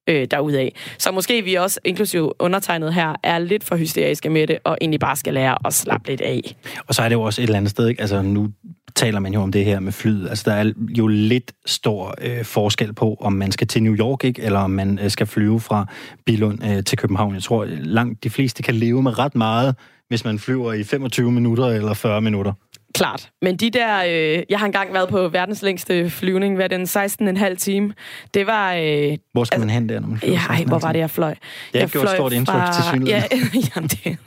[0.06, 0.72] øh, derudaf.
[0.98, 5.00] Så måske vi også, inklusive undertegnet her, er lidt for hysteriske med det, og egentlig
[5.00, 6.56] bare skal lære at slappe lidt af.
[6.86, 8.00] Og så er det jo også et eller andet sted, ikke?
[8.00, 8.48] Altså nu
[8.94, 10.28] taler man jo om det her med flyet.
[10.28, 14.24] Altså der er jo lidt stor øh, forskel på, om man skal til New York,
[14.24, 14.42] ikke?
[14.42, 15.86] eller om man øh, skal flyve fra
[16.26, 17.34] Bilund øh, til København.
[17.34, 19.74] Jeg tror, langt de fleste kan leve med ret meget,
[20.08, 22.52] hvis man flyver i 25 minutter eller 40 minutter.
[22.94, 23.30] Klart.
[23.42, 24.04] Men de der...
[24.04, 27.94] Øh, jeg har engang været på verdens længste flyvning, hvad den 16,5 time.
[28.34, 28.74] Det var...
[28.74, 30.34] Øh, hvor skal man hen der, når man flyver?
[30.34, 31.30] Ja, ej, hvor var det, jeg fløj?
[31.30, 31.40] Det
[31.74, 33.28] har jeg gjort stort indtryk fra, til synligheden.
[33.54, 34.18] Ja, jamen det,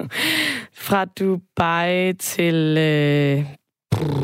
[0.74, 3.46] fra Dubai til øh,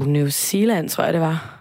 [0.06, 1.61] New Zealand, tror jeg, det var.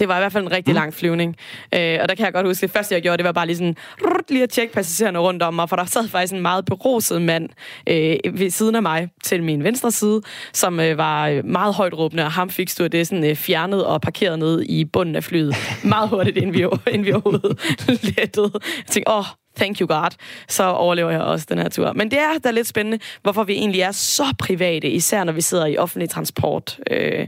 [0.00, 0.76] Det var i hvert fald en rigtig mm.
[0.76, 1.36] lang flyvning.
[1.74, 3.56] Øh, og der kan jeg godt huske, det første jeg gjorde, det var bare lige
[3.56, 6.64] sådan, rrrt, lige at tjekke passagererne rundt om mig, for der sad faktisk en meget
[6.64, 7.48] beruset mand
[7.86, 11.94] øh, ved siden af mig til min venstre side, som øh, var øh, meget højt
[11.94, 15.54] råbende, og ham fik sådan øh, fjernet og parkeret ned i bunden af flyet.
[15.84, 16.58] Meget hurtigt, inden vi,
[16.92, 17.78] inden vi overhovedet
[18.16, 18.50] lettede.
[18.54, 19.24] Jeg tænkte, åh, oh,
[19.56, 20.10] thank you God,
[20.48, 21.92] så overlever jeg også den her tur.
[21.92, 25.40] Men det er da lidt spændende, hvorfor vi egentlig er så private, især når vi
[25.40, 27.26] sidder i offentlig transport øh,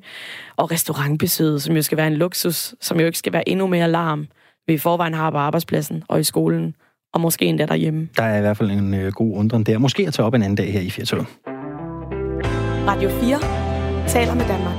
[0.56, 3.90] og restaurantbesøg, som jo skal være en luksus, som jo ikke skal være endnu mere
[3.90, 4.26] larm,
[4.66, 6.74] vi i forvejen har på arbejdspladsen og i skolen,
[7.14, 8.08] og måske endda derhjemme.
[8.16, 9.78] Der er i hvert fald en øh, god undren der.
[9.78, 11.26] Måske at tage op en anden dag her i Fjertøl.
[12.86, 13.71] Radio 4
[14.08, 14.76] taler med Danmark.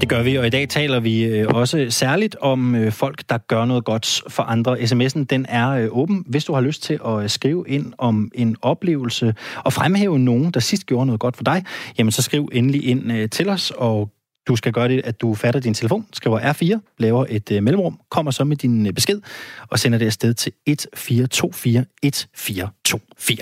[0.00, 3.38] Det gør vi, og i dag taler vi øh, også særligt om øh, folk, der
[3.38, 4.76] gør noget godt for andre.
[4.78, 8.56] SMS'en den er øh, åben, hvis du har lyst til at skrive ind om en
[8.62, 9.34] oplevelse
[9.64, 11.64] og fremhæve nogen, der sidst gjorde noget godt for dig.
[11.98, 14.10] Jamen så skriv endelig ind til os, og
[14.48, 18.30] du skal gøre det, at du fatter din telefon, skriver R4, laver et mellemrum, kommer
[18.32, 19.20] så med din besked
[19.68, 23.38] og sender det afsted til 1424 1424.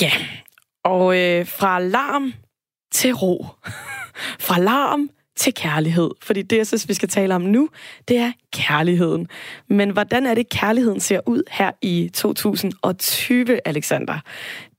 [0.00, 0.12] Ja,
[0.84, 2.32] og øh, fra larm
[2.92, 3.46] til ro.
[4.46, 6.10] Fra larm til kærlighed.
[6.22, 7.68] Fordi det, jeg synes, vi skal tale om nu,
[8.08, 9.28] det er kærligheden.
[9.68, 14.18] Men hvordan er det, kærligheden ser ud her i 2020, Alexander?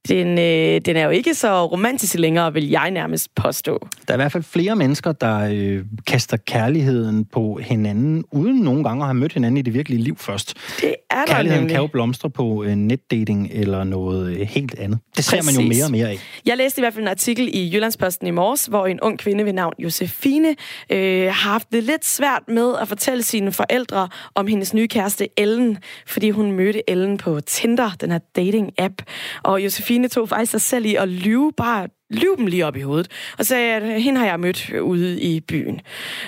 [0.09, 3.87] Den, øh, den er jo ikke så romantisk længere, vil jeg nærmest påstå.
[4.07, 8.83] Der er i hvert fald flere mennesker, der øh, kaster kærligheden på hinanden, uden nogle
[8.83, 10.53] gange at have mødt hinanden i det virkelige liv først.
[10.81, 14.99] Det er Kærligheden kan jo blomstre på øh, netdating eller noget øh, helt andet.
[15.17, 15.57] Det ser Præcis.
[15.57, 16.19] man jo mere og mere af.
[16.45, 19.45] Jeg læste i hvert fald en artikel i Jyllandsposten i morges, hvor en ung kvinde
[19.45, 20.55] ved navn Josefine
[20.89, 25.27] øh, har haft det lidt svært med at fortælle sine forældre om hendes nye kæreste
[25.37, 28.95] Ellen, fordi hun mødte Ellen på Tinder, den her dating-app.
[29.43, 32.75] Og Josefine Fine tog faktisk sig selv i at lyve, bare lyve dem lige op
[32.75, 35.81] i hovedet, og sagde, at hende har jeg mødt ude i byen.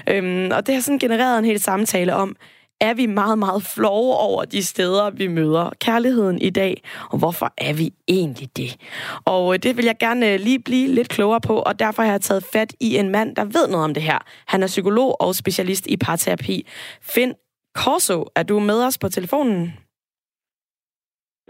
[0.09, 2.35] Øhm, og det har sådan genereret en hel samtale om,
[2.81, 7.53] er vi meget, meget flove over de steder, vi møder kærligheden i dag, og hvorfor
[7.57, 8.77] er vi egentlig det?
[9.25, 12.11] Og øh, det vil jeg gerne øh, lige blive lidt klogere på, og derfor har
[12.11, 14.19] jeg taget fat i en mand, der ved noget om det her.
[14.47, 16.67] Han er psykolog og specialist i parterapi.
[17.01, 17.33] Finn
[17.77, 19.73] Corso, er du med os på telefonen?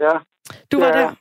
[0.00, 0.18] Ja.
[0.72, 1.02] Du var ja.
[1.02, 1.14] der.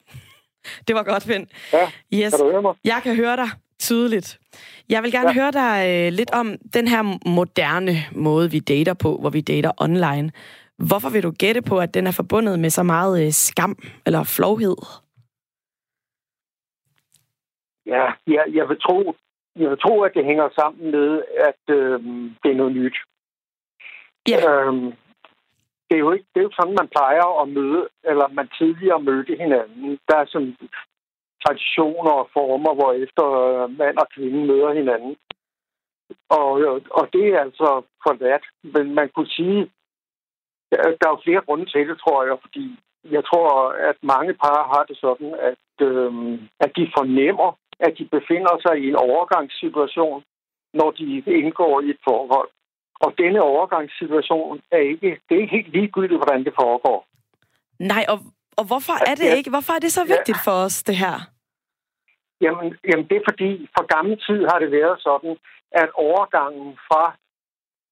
[0.88, 1.47] Det var godt, Finn.
[1.73, 2.36] Ja, yes.
[2.36, 2.73] kan du høre mig?
[2.84, 3.49] Jeg kan høre dig
[3.80, 4.39] tydeligt.
[4.89, 5.34] Jeg vil gerne ja.
[5.34, 9.71] høre dig øh, lidt om den her moderne måde, vi dater på, hvor vi dater
[9.78, 10.32] online.
[10.78, 14.23] Hvorfor vil du gætte på, at den er forbundet med så meget øh, skam eller
[14.23, 14.75] flovhed?
[17.86, 19.15] Ja, jeg, jeg, vil tro,
[19.56, 21.99] jeg vil tro, at det hænger sammen med, at øh,
[22.43, 22.97] det er noget nyt.
[24.30, 24.39] Ja.
[24.51, 24.93] Øhm,
[25.88, 29.02] det er jo ikke det er jo sådan, man plejer at møde, eller man tidligere
[29.02, 30.00] mødte hinanden.
[30.10, 30.56] Der er sådan
[31.43, 35.15] traditioner og former, hvor efter øh, mand og kvinde møder hinanden.
[36.30, 37.69] Og, øh, og det er altså
[38.04, 38.45] forladt.
[38.63, 39.71] Men man kunne sige,
[40.71, 42.65] der er jo flere grunde til det, tror jeg, fordi
[43.12, 48.06] jeg tror, at mange par har det sådan, at, øhm, at de fornemmer, at de
[48.06, 50.24] befinder sig i en overgangssituation,
[50.74, 52.50] når de indgår i et forhold.
[52.99, 57.08] Og denne overgangssituation er ikke, det er ikke helt ligegyldigt, hvordan det foregår.
[57.79, 58.19] Nej, og,
[58.58, 59.49] og hvorfor er det ikke?
[59.49, 60.45] Hvorfor er det så vigtigt ja.
[60.45, 61.15] for os, det her?
[62.41, 65.38] Jamen, jamen, det er fordi, for gammel tid har det været sådan,
[65.71, 67.15] at overgangen fra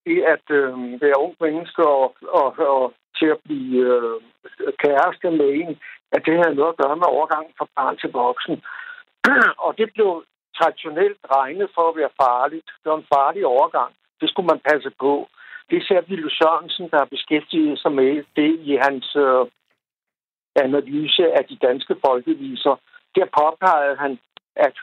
[0.05, 5.49] det at øh, være ung menneske og, og, og til at blive øh, kæreste med
[5.61, 5.71] en,
[6.15, 8.55] at det havde noget at gøre med overgangen fra barn til voksen.
[9.65, 10.23] og det blev
[10.59, 12.67] traditionelt regnet for at være farligt.
[12.81, 13.93] Det var en farlig overgang.
[14.23, 15.13] Det skulle man passe på.
[15.69, 19.45] Det er Ville Sørensen, der har beskæftiget sig med det i hans øh,
[20.65, 22.75] analyse af de danske folkeviser.
[23.15, 24.19] Der påpegede han,
[24.55, 24.75] at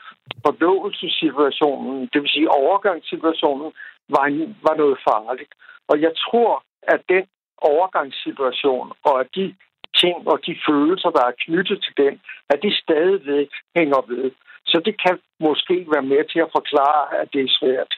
[0.45, 3.71] forlovelsessituationen, det vil sige overgangssituationen,
[4.09, 5.53] var, en, var noget farligt.
[5.87, 7.25] Og jeg tror, at den
[7.57, 9.55] overgangssituation og at de
[10.01, 14.31] ting og de følelser, der er knyttet til den, at de stadigvæk hænger ved.
[14.65, 17.91] Så det kan måske være med til at forklare, at det er svært.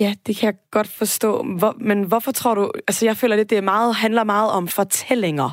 [0.00, 1.42] Ja, det kan jeg godt forstå.
[1.58, 2.72] Hvor, men hvorfor tror du...
[2.88, 5.50] Altså, jeg føler, at det er meget, handler meget om fortællinger.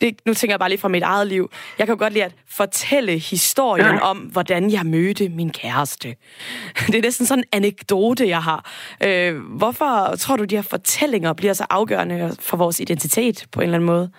[0.00, 1.50] Det, nu tænker jeg bare lige fra mit eget liv.
[1.78, 4.10] Jeg kan godt lide at fortælle historien ja.
[4.10, 6.08] om, hvordan jeg mødte min kæreste.
[6.90, 8.60] Det er næsten sådan en anekdote, jeg har.
[9.06, 13.64] Øh, hvorfor tror du, de her fortællinger bliver så afgørende for vores identitet på en
[13.64, 14.10] eller anden måde?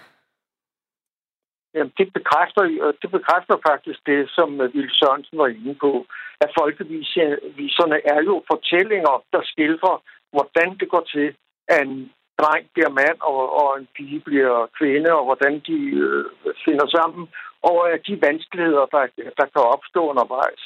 [1.76, 2.62] Jamen, det bekræfter,
[3.02, 6.06] det bekræfter faktisk det, som øh, Ville Sørensen var inde på,
[6.44, 11.36] at folkeviserne er jo fortællinger, der skildrer, hvordan det går til,
[11.68, 16.26] at en dreng bliver mand, og, og en pige bliver kvinde, og hvordan de øh,
[16.66, 17.24] finder sammen,
[17.62, 19.04] og at de vanskeligheder, der,
[19.40, 20.64] der kan opstå undervejs.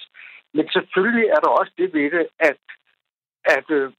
[0.53, 2.61] Men selvfølgelig er der også det ved det, at,
[3.45, 3.91] at øh,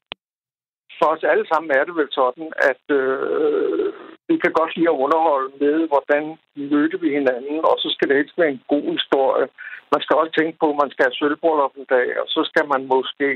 [0.98, 3.92] for os alle sammen er det vel sådan, at øh,
[4.28, 6.24] vi kan godt lide at underholde med, hvordan
[6.72, 9.46] mødte vi hinanden, og så skal det ikke være en god historie.
[9.92, 12.64] Man skal også tænke på, at man skal have sølvbrøllup en dag, og så skal
[12.72, 13.28] man måske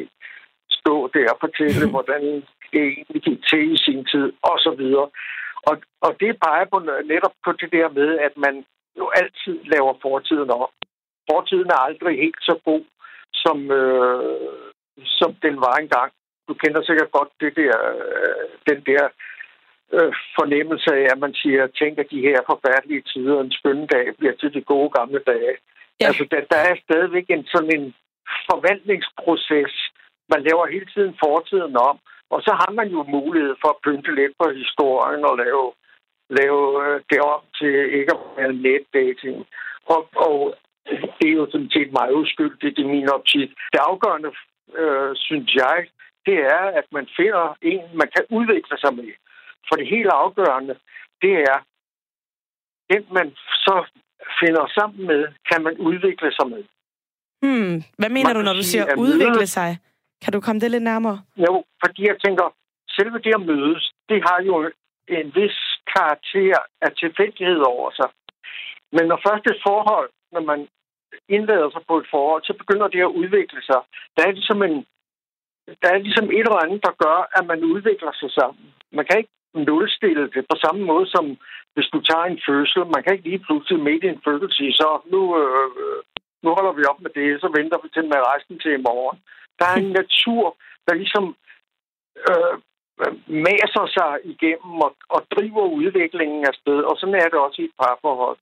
[0.78, 2.22] stå der og fortælle, hvordan
[2.72, 5.08] det egentlig gik til i sin tid, og så videre.
[5.68, 5.74] Og,
[6.06, 6.78] og det peger på
[7.12, 8.54] netop på det der med, at man
[9.00, 10.74] jo altid laver fortiden op.
[11.30, 12.84] Fortiden er aldrig helt så god,
[13.42, 14.48] som, øh,
[15.20, 16.10] som den var engang.
[16.48, 19.04] Du kender sikkert godt det der, øh, den der
[19.96, 24.06] øh, fornemmelse af, at man siger, tænk at de her forfærdelige tider, en skønne dag
[24.18, 25.54] bliver til de gode gamle dage.
[26.00, 26.06] Ja.
[26.06, 27.94] Altså, der, der er stadigvæk en sådan en
[28.50, 29.74] forvandlingsproces.
[30.32, 31.96] Man laver hele tiden fortiden om,
[32.30, 35.64] og så har man jo mulighed for at pynte lidt på historien og lave,
[36.38, 39.36] lave øh, det om til ikke at være netdating.
[39.94, 40.54] Og, og
[41.18, 43.50] det er jo sådan set meget uskyldigt i min optik.
[43.72, 44.30] Det afgørende,
[44.80, 45.78] øh, synes jeg,
[46.26, 49.12] det er, at man finder en, man kan udvikle sig med.
[49.68, 50.74] For det helt afgørende,
[51.22, 51.58] det er,
[52.90, 53.28] den man
[53.66, 53.76] så
[54.40, 56.62] finder sammen med, kan man udvikle sig med.
[57.42, 57.74] Hmm.
[57.98, 59.78] Hvad mener man du, når du siger udvikle møde, sig?
[60.22, 61.18] Kan du komme det lidt nærmere?
[61.36, 62.46] Jo, fordi jeg tænker,
[62.96, 64.70] selve det at mødes, det har jo
[65.08, 65.58] en vis
[65.94, 68.10] karakter af tilfældighed over sig.
[68.92, 70.68] Men når først et forhold, når man
[71.28, 73.80] indlader sig på et forhold, så begynder det at udvikle sig.
[74.16, 74.86] Der er ligesom en
[75.82, 78.66] der er ligesom et eller andet, der gør, at man udvikler sig sammen.
[78.92, 81.38] Man kan ikke nulstille det på samme måde som
[81.74, 82.82] hvis du tager en fødsel.
[82.94, 85.68] Man kan ikke lige pludselig midt i en fødsel sige, så nu, øh,
[86.42, 89.18] nu holder vi op med det, så venter vi til med resten til i morgen.
[89.58, 90.44] Der er en natur,
[90.86, 91.24] der ligesom
[92.28, 92.54] øh,
[93.46, 97.64] maser sig igennem og, og driver udviklingen af sted, og sådan er det også i
[97.64, 98.38] et parforhold.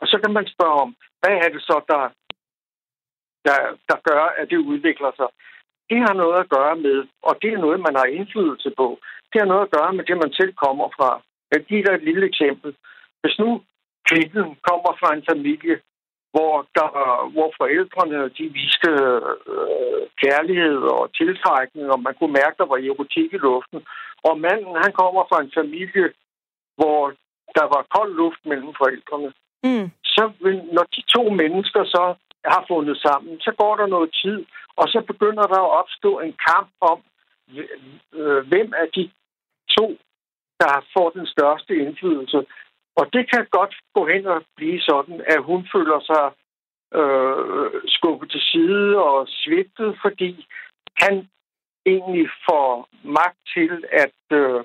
[0.00, 2.02] Og så kan man spørge om, hvad er det så, der,
[3.46, 5.28] der, der gør, at det udvikler sig?
[5.90, 8.98] Det har noget at gøre med, og det er noget, man har indflydelse på.
[9.30, 11.10] Det har noget at gøre med det, man selv kommer fra.
[11.52, 12.70] Jeg giver dig et lille eksempel.
[13.22, 13.48] Hvis nu
[14.08, 15.76] kvinden kommer fra en familie,
[16.32, 16.88] hvor, der,
[17.34, 18.90] hvor forældrene de viste
[19.54, 23.80] øh, kærlighed og tiltrækning, og man kunne mærke, der var erotik i luften.
[24.28, 26.06] Og manden, han kommer fra en familie,
[26.78, 27.00] hvor
[27.58, 29.30] der var kold luft mellem forældrene.
[29.64, 29.86] Mm.
[30.14, 30.22] Så
[30.76, 32.04] når de to mennesker så
[32.44, 34.38] har fundet sammen, så går der noget tid,
[34.76, 36.98] og så begynder der at opstå en kamp om,
[38.18, 39.10] øh, hvem af de
[39.78, 39.86] to,
[40.60, 42.46] der får den største indflydelse.
[42.96, 46.24] Og det kan godt gå hen og blive sådan, at hun føler sig
[47.00, 50.46] øh, skubbet til side og svigtet, fordi
[50.96, 51.28] han
[51.86, 54.64] egentlig får magt til at øh,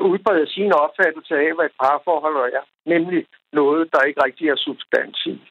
[0.00, 2.64] udbrede sin opfattelse af, hvad et parforhold er.
[2.86, 5.42] Nemlig noget, der ikke rigtig er substans i.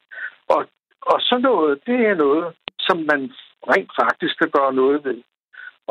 [0.47, 0.61] Og,
[1.01, 3.21] og så noget, det er noget, som man
[3.71, 5.23] rent faktisk skal gøre noget ved.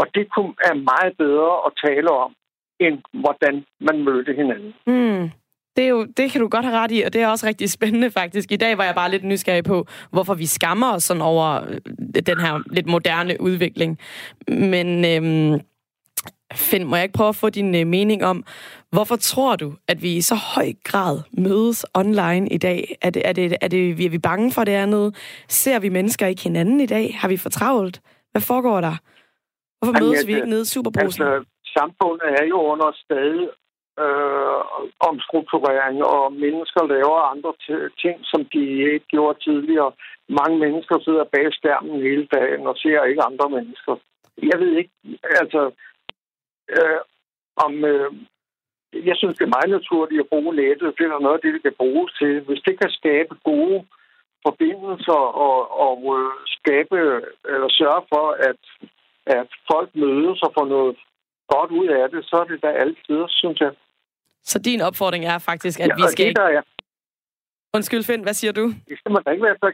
[0.01, 0.25] Og det
[0.69, 2.33] er meget bedre at tale om,
[2.81, 4.73] end hvordan man mødte hinanden.
[4.87, 5.31] Mm.
[5.77, 7.71] Det, er jo, det kan du godt have ret i, og det er også rigtig
[7.71, 8.53] spændende faktisk.
[8.53, 11.81] I dag var jeg bare lidt nysgerrig på, hvorfor vi skammer os sådan over øh,
[12.27, 13.99] den her lidt moderne udvikling.
[14.49, 15.61] Men øhm,
[16.55, 18.45] Finn, må jeg ikke prøve at få din øh, mening om,
[18.91, 22.97] hvorfor tror du, at vi i så høj grad mødes online i dag?
[23.03, 25.17] Er det, er det, er det, er vi bange for det andet?
[25.49, 27.17] Ser vi mennesker ikke hinanden i dag?
[27.21, 28.01] Har vi for travlt?
[28.33, 28.97] Hvad foregår der?
[29.79, 31.23] Hvorfor Jamen, mødes vi ikke nede i Superbrusen?
[31.23, 31.45] Altså,
[31.79, 33.49] samfundet er jo under stadig
[34.05, 34.61] øh,
[35.11, 37.53] omstrukturering, og mennesker laver andre
[38.03, 38.63] ting, som de
[38.93, 39.93] ikke gjorde tidligere.
[40.41, 43.95] Mange mennesker sidder bag skærmen hele dagen og ser ikke andre mennesker.
[44.51, 44.95] jeg ved ikke,
[45.43, 45.63] altså,
[46.77, 47.01] øh,
[47.67, 48.11] om, øh,
[49.09, 50.95] jeg synes, det er meget naturligt at bruge nettet.
[50.99, 52.41] Det er noget af det, det kan bruges til.
[52.41, 53.79] Hvis det kan skabe gode
[54.47, 56.97] forbindelser og, og øh, skabe
[57.55, 58.61] eller sørge for, at,
[59.37, 60.97] at folk mødes og får noget
[61.55, 63.73] godt ud af det, så er det da altid, synes jeg.
[64.51, 66.27] Så din opfordring er faktisk, at ja, vi skal...
[66.29, 66.61] Det, der, ja.
[67.77, 68.65] Undskyld, Finn, hvad siger du?
[68.89, 69.69] Det skal man da ikke være så...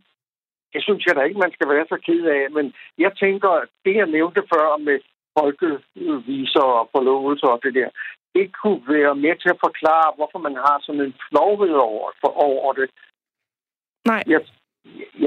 [0.73, 2.51] Det synes jeg da ikke, man skal være så ked af.
[2.51, 4.99] Men jeg tænker, at det, jeg nævnte før med
[5.39, 7.89] folkeviser og forlovelser og det der,
[8.35, 12.31] det kunne være med til at forklare, hvorfor man har sådan en flovhed over, for,
[12.49, 12.91] over det.
[14.11, 14.23] Nej.
[14.27, 14.41] Jeg,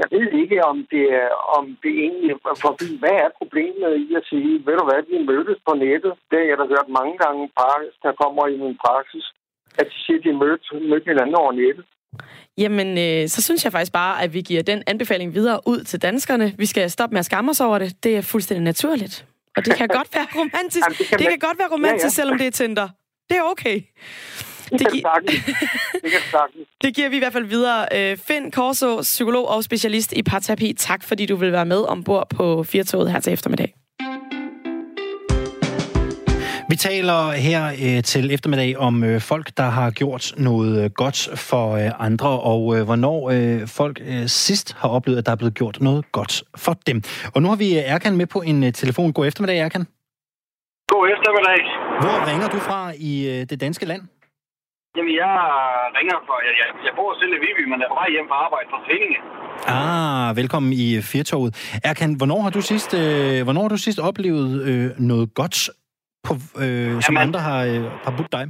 [0.00, 2.34] jeg ved ikke, om det er om det egentlig
[2.66, 2.88] forbi.
[3.02, 6.12] Hvad er problemet i at sige, ved du hvad, vi mødtes på nettet?
[6.30, 7.42] Det har jeg da hørt mange gange,
[8.04, 9.26] der kommer i min praksis,
[9.80, 11.84] at de siger, at de mødte, mødte hinanden over nettet.
[12.58, 16.02] Jamen, øh, så synes jeg faktisk bare, at vi giver den anbefaling videre ud til
[16.02, 16.54] danskerne.
[16.58, 18.04] Vi skal stoppe med at skamme os over det.
[18.04, 19.26] Det er fuldstændig naturligt.
[19.56, 20.84] Og det kan godt være romantisk.
[20.84, 22.18] Jamen, det, kan, det kan godt være romantisk, ja, ja.
[22.20, 22.88] selvom det er Tinder.
[23.28, 23.80] Det er okay.
[24.72, 25.02] Det, gi-
[26.02, 26.20] det, kan
[26.82, 27.86] det giver vi i hvert fald videre.
[27.94, 30.72] Øh, Finn Korso, psykolog og specialist i parterapi.
[30.72, 33.74] Tak, fordi du vil være med ombord på Firtoget her til eftermiddag.
[36.70, 41.28] Vi taler her øh, til eftermiddag om øh, folk, der har gjort noget øh, godt
[41.38, 45.36] for øh, andre, og øh, hvornår øh, folk øh, sidst har oplevet, at der er
[45.36, 47.02] blevet gjort noget godt for dem.
[47.34, 49.12] Og nu har vi øh, Erkan med på en øh, telefon.
[49.12, 49.84] God eftermiddag, Erkan.
[50.88, 51.60] God eftermiddag.
[52.00, 54.02] Hvor ringer du fra i øh, det danske land?
[54.96, 55.32] Jamen, jeg
[55.98, 56.36] ringer for...
[56.46, 58.80] Jeg, jeg, jeg bor selv i Viby, men er på vej hjem fra arbejde fra
[58.88, 59.18] Findinge.
[59.76, 61.50] Ah, velkommen i Firtoget.
[61.90, 65.56] Erkan, hvornår har du sidst, øh, hvornår har du sidst oplevet øh, noget godt,
[66.26, 66.32] på,
[66.62, 68.44] øh, som Jamen, andre har, øh, har budt dig?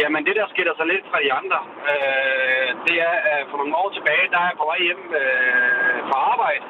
[0.00, 1.58] Jamen, det der skiller sig lidt fra de andre,
[1.92, 5.98] øh, det er, at for nogle år tilbage, der er jeg på vej hjem øh,
[6.08, 6.64] fra arbejde.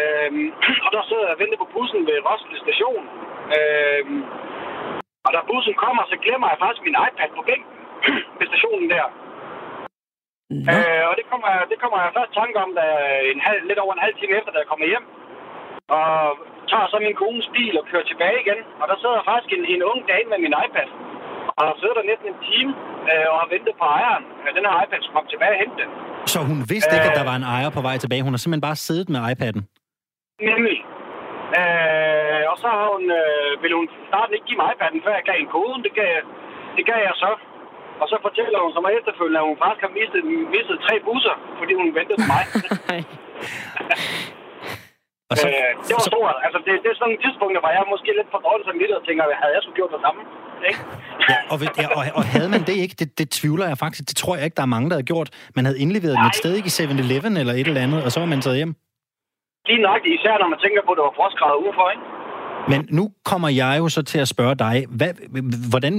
[0.00, 0.30] Øh,
[0.86, 3.04] og der sidder jeg og venter på bussen ved Roskilde station.
[3.58, 4.04] Øh,
[5.26, 7.72] og da bussen kommer, så glemmer jeg faktisk min iPad på bænken
[8.38, 9.06] ved stationen der.
[10.66, 10.72] Ja.
[10.74, 12.86] Øh, og det kommer, det kommer jeg først tanke om, da
[13.34, 15.04] en halv, lidt over en halv time efter, da jeg kommer hjem.
[15.96, 16.10] Og
[16.70, 18.60] tager så min kones bil og kører tilbage igen.
[18.80, 20.88] Og der sidder faktisk en, en ung dame med min iPad.
[21.56, 22.72] Og har siddet der næsten en time
[23.10, 24.24] øh, og har ventet på ejeren.
[24.44, 25.90] Ja, den her iPad skulle komme tilbage og hente den.
[26.32, 28.22] Så hun vidste ikke, at der var en ejer på vej tilbage?
[28.26, 29.62] Hun har simpelthen bare siddet med iPad'en?
[30.50, 30.78] Nemlig.
[31.60, 35.26] Øh, og så har hun, øh, ville hun starten ikke give mig iPad'en, før jeg
[35.28, 35.80] gav en koden.
[35.86, 36.10] Det gav,
[36.76, 37.32] det gav jeg så.
[38.02, 40.22] Og så fortæller hun som efterfølgende, at hun faktisk har mistet,
[40.56, 42.44] mistet tre busser, fordi hun ventede på mig.
[45.30, 46.36] Og så, øh, det var så, stort.
[46.46, 48.76] Altså, det, det er sådan nogle tidspunkter, hvor jeg er måske lidt for dårlig som
[48.82, 50.20] lidt og tænker, havde jeg skulle gjort det samme?
[50.68, 50.80] Ikke?
[51.30, 54.16] ja, og, ja, og, og havde man det ikke, det, det tvivler jeg faktisk, det
[54.22, 55.28] tror jeg ikke, der er mange, der havde gjort.
[55.56, 58.18] Man havde indleveret den et sted, ikke i 7-Eleven eller et eller andet, og så
[58.22, 58.72] var man taget hjem.
[59.68, 62.04] Lige nok, især når man tænker på, at det var frostgrader udenfor, ikke?
[62.72, 65.12] Men nu kommer jeg jo så til at spørge dig, hvad,
[65.72, 65.94] hvordan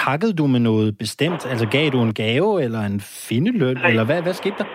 [0.00, 1.40] takkede du med noget bestemt?
[1.52, 3.88] Altså gav du en gave eller en findeløn, Nej.
[3.90, 4.68] eller hvad, hvad skete der?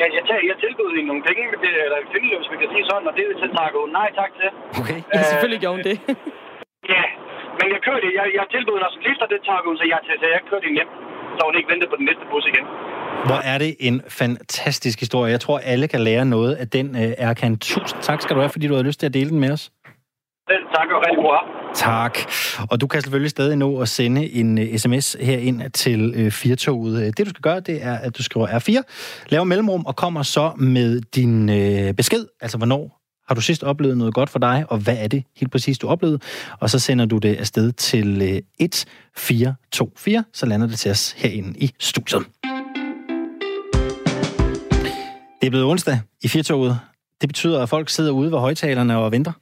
[0.00, 1.42] Ja, jeg, tager, jeg tilbød hende nogle penge,
[1.86, 4.30] eller en findeløn, hvis vi kan sige sådan, og det vil til takke nej tak
[4.40, 4.48] til.
[4.80, 5.00] Okay.
[5.14, 5.96] Ja, selvfølgelig gjorde hun det.
[6.94, 7.04] ja,
[7.58, 10.00] men jeg kørte, jeg, jeg tilbød hende også lift, og det takker hun så jeg
[10.06, 10.90] til, så jeg kørte hende hjem,
[11.36, 12.66] så hun ikke ventede på den næste bus igen.
[13.26, 15.30] Hvor er det en fantastisk historie.
[15.32, 17.58] Jeg tror, alle kan lære noget af den, uh, Erkan.
[17.58, 19.72] Tusind tak skal du have, fordi du har lyst til at dele den med os.
[20.50, 22.18] Selv tak, og rigtig god Tak.
[22.70, 26.30] Og du kan selvfølgelig stadig nå at sende en uh, sms her ind til uh,
[26.32, 27.18] Firtoget.
[27.18, 28.82] Det du skal gøre, det er, at du skriver R4,
[29.28, 33.98] laver mellemrum og kommer så med din uh, besked, altså hvornår har du sidst oplevet
[33.98, 36.18] noget godt for dig, og hvad er det helt præcis, du oplevede?
[36.60, 41.58] Og så sender du det afsted til uh, 1424, så lander det til os herinde
[41.58, 42.26] i studiet.
[45.40, 46.78] Det er blevet onsdag i Firtoget.
[47.20, 49.32] Det betyder, at folk sidder ude ved højtalerne og venter.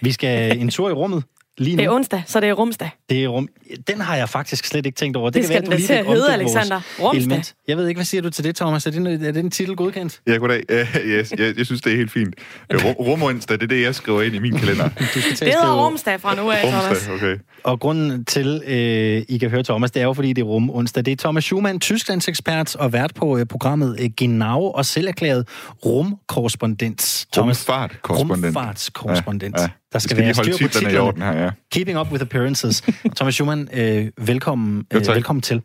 [0.00, 1.24] Vi skal en tur i rummet.
[1.58, 1.80] Lige nu.
[1.80, 2.90] Det er onsdag, så det er rumsdag.
[3.10, 3.48] Det er rum.
[3.88, 5.30] Den har jeg faktisk slet ikke tænkt over.
[5.30, 6.80] Det, det skal kan være, at du lige hedde, Alexander.
[7.00, 7.20] Rumsdag.
[7.20, 7.54] Element.
[7.68, 8.86] Jeg ved ikke, hvad siger du til det, Thomas?
[8.86, 10.20] Er det, er det en titel godkendt?
[10.26, 10.62] Ja, goddag.
[10.72, 12.34] Uh, yes, jeg, jeg synes, det er helt fint.
[13.08, 14.88] Rumonsdag, det er det, jeg skriver ind i min kalender.
[14.88, 16.90] du skal det hedder rumsdag fra nu af, Thomas.
[16.90, 17.38] Rumsdag, okay.
[17.64, 21.04] Og grunden til, øh, I kan høre Thomas, det er jo, fordi det er rumonsdag.
[21.04, 25.08] Det er Thomas Schumann, Tysklands ekspert og vært på øh, programmet øh, Genau og selv
[25.08, 25.48] erklæret
[25.84, 27.26] rumkorrespondent.
[27.32, 28.56] Thomas, rumfartkorrespondent.
[28.56, 29.56] Rumfartskorrespondent.
[29.56, 29.68] Ja, ja.
[29.94, 30.94] Der skal, skal være styr på titlerne.
[30.94, 31.50] I orden her, ja.
[31.72, 32.82] Keeping up with appearances.
[33.16, 35.62] Thomas Schumann, øh, velkommen, øh, velkommen til.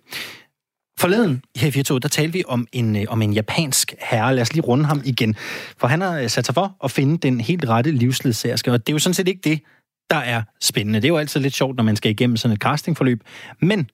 [0.99, 4.35] Forleden her i Virtual, der talte vi om en, øh, om en japansk herre.
[4.35, 5.35] Lad os lige runde ham igen.
[5.77, 8.93] For han har øh, sat sig for at finde den helt rette livsledsærske, og det
[8.93, 9.61] er jo sådan set ikke det,
[10.09, 11.01] der er spændende.
[11.01, 13.23] Det er jo altid lidt sjovt, når man skal igennem sådan et castingforløb.
[13.61, 13.89] Men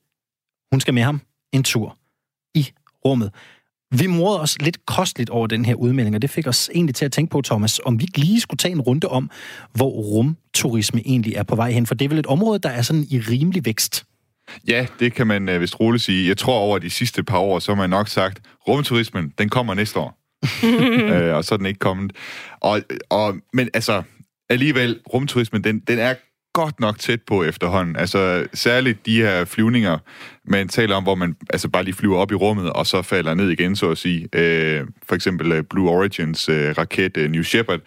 [0.72, 1.20] hun skal med ham
[1.52, 1.96] en tur
[2.54, 2.72] i
[3.04, 3.30] rummet.
[3.94, 7.04] Vi morede os lidt kosteligt over den her udmelding, og det fik os egentlig til
[7.04, 9.30] at tænke på, Thomas, om vi ikke lige skulle tage en runde om,
[9.74, 11.86] hvor rumturisme egentlig er på vej hen.
[11.86, 14.04] For det er vel et område, der er sådan i rimelig vækst.
[14.68, 16.28] Ja, det kan man øh, vist roligt sige.
[16.28, 19.74] Jeg tror over de sidste par år, så har man nok sagt, rumturismen, den kommer
[19.74, 20.18] næste år.
[21.12, 22.12] øh, og så er den ikke kommet.
[22.60, 22.80] Og,
[23.10, 24.02] og, men altså,
[24.50, 26.14] alligevel, rumturismen, den, den er
[26.56, 27.96] godt nok tæt på efterhånden.
[27.96, 29.98] Altså særligt de her flyvninger,
[30.44, 33.34] man taler om, hvor man altså bare lige flyver op i rummet, og så falder
[33.34, 34.28] ned igen, så at sige.
[34.32, 37.80] Øh, for eksempel øh, Blue Origins øh, raket øh, New Shepard,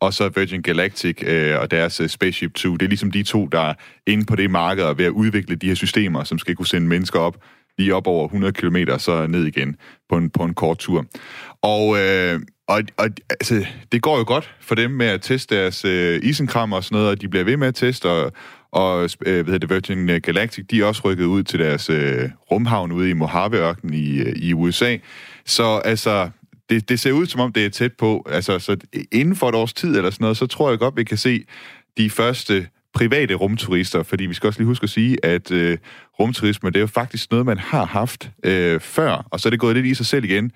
[0.00, 2.76] og så Virgin Galactic øh, og deres øh, Spaceship 2.
[2.76, 3.74] Det er ligesom de to, der er
[4.06, 6.88] inde på det marked og ved at udvikle de her systemer, som skal kunne sende
[6.88, 7.36] mennesker op
[7.78, 9.76] lige op over 100 km, så ned igen
[10.08, 11.04] på en, på en kort tur.
[11.62, 15.84] Og, øh, og, og altså, det går jo godt for dem med at teste deres
[15.84, 18.32] øh, isenkram og sådan noget, og de bliver ved med at teste, og,
[18.72, 22.30] og øh, hvad det, Virgin øh, Galactic, de er også rykket ud til deres øh,
[22.50, 24.96] rumhavn ude i Mojave-ørkenen i, øh, i USA.
[25.44, 26.30] Så altså,
[26.70, 28.26] det, det ser ud som om, det er tæt på.
[28.30, 28.76] Altså, så
[29.12, 31.44] inden for et års tid eller sådan noget, så tror jeg godt, vi kan se
[31.96, 32.66] de første
[32.96, 35.78] private rumturister, fordi vi skal også lige huske at sige, at øh,
[36.20, 39.60] rumturisme, det er jo faktisk noget, man har haft øh, før, og så er det
[39.60, 40.52] gået lidt i sig selv igen,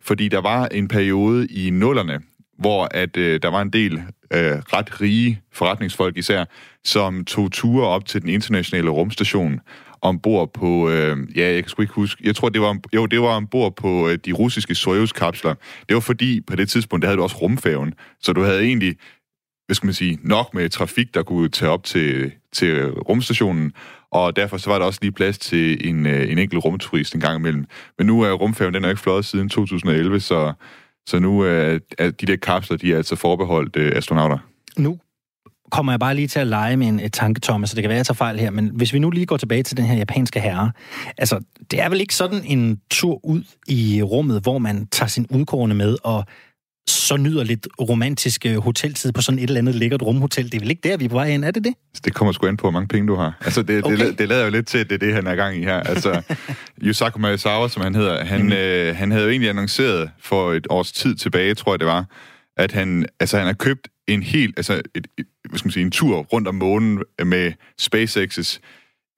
[0.00, 2.20] fordi der var en periode i nullerne,
[2.58, 3.92] hvor at øh, der var en del
[4.30, 6.44] øh, ret rige forretningsfolk især,
[6.84, 9.60] som tog ture op til den internationale rumstation
[10.04, 13.20] ombord på, øh, ja, jeg kan sgu ikke huske, jeg tror, det var, jo, det
[13.20, 15.54] var ombord på øh, de russiske Soyuz-kapsler.
[15.88, 18.96] Det var fordi, på det tidspunkt, der havde du også rumfærgen, så du havde egentlig
[19.66, 23.72] hvad skal man sige, nok med trafik, der kunne tage op til, til rumstationen,
[24.10, 27.20] og derfor så var der også lige plads til en, øh, en enkelt rumturist en
[27.20, 27.64] gang imellem.
[27.98, 30.52] Men nu er rumfærgen, den er ikke fløjet siden 2011, så,
[31.06, 34.38] så nu er, er de der kapsler, de er altså forbeholdt øh, astronauter.
[34.76, 34.98] Nu
[35.70, 37.88] kommer jeg bare lige til at lege med en et tanke, Thomas, så det kan
[37.88, 39.84] være, at jeg tager fejl her, men hvis vi nu lige går tilbage til den
[39.84, 40.72] her japanske herre,
[41.18, 41.40] altså,
[41.70, 45.76] det er vel ikke sådan en tur ud i rummet, hvor man tager sin udkårende
[45.76, 46.24] med og
[46.88, 50.44] så nyder lidt romantisk øh, hoteltid på sådan et eller andet lækkert rumhotel.
[50.44, 51.74] Det er vel ikke der, vi er på vej hen, er det det?
[52.04, 53.38] Det kommer sgu an på, hvor mange penge du har.
[53.40, 53.98] Altså, det, okay.
[53.98, 55.80] det, det lader jo lidt til, at det er det, han er gang i her.
[55.80, 56.22] Altså,
[56.84, 58.52] Yusaku Maezawa, som han hedder, han, mm.
[58.52, 62.04] øh, han havde jo egentlig annonceret for et års tid tilbage, tror jeg det var,
[62.56, 65.84] at han, altså, han har købt en helt, altså, et, et, hvad skal man sige,
[65.84, 68.60] en tur rundt om månen med SpaceX's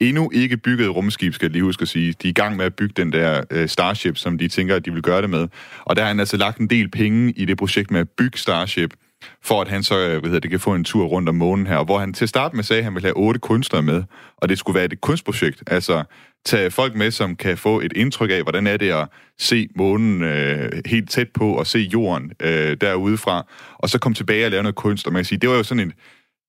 [0.00, 2.14] endnu ikke bygget rumskib, skal jeg lige huske at sige.
[2.22, 4.84] De er i gang med at bygge den der øh, Starship, som de tænker, at
[4.84, 5.48] de vil gøre det med.
[5.84, 8.38] Og der har han altså lagt en del penge i det projekt med at bygge
[8.38, 8.94] Starship,
[9.42, 11.66] for at han så øh, hvad hedder, det kan få en tur rundt om månen
[11.66, 14.02] her, hvor han til start med sagde, at han ville have otte kunstnere med,
[14.36, 15.62] og det skulle være et kunstprojekt.
[15.66, 16.04] Altså
[16.46, 20.22] tage folk med, som kan få et indtryk af, hvordan er det at se månen
[20.22, 23.46] øh, helt tæt på, og se jorden øh, derudefra,
[23.78, 25.06] og så komme tilbage og lave noget kunst.
[25.06, 25.92] Og man kan sige, det var jo sådan en,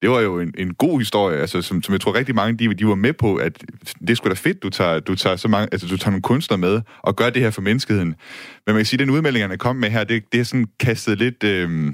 [0.02, 2.74] det var jo en, en god historie, altså, som, som jeg tror rigtig mange, de,
[2.74, 3.64] de var med på, at
[4.00, 6.22] det er sgu da fedt, du tager, du tager, så mange, altså, du tager nogle
[6.22, 8.08] kunstnere med og gør det her for menneskeheden.
[8.08, 8.16] Men
[8.66, 11.18] man kan sige, at den udmelding, han kom med her, det, det er sådan kastet
[11.18, 11.94] lidt øh,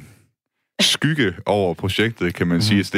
[0.82, 2.62] skygge over projektet, kan man mm.
[2.62, 2.78] sige.
[2.78, 2.98] Altså,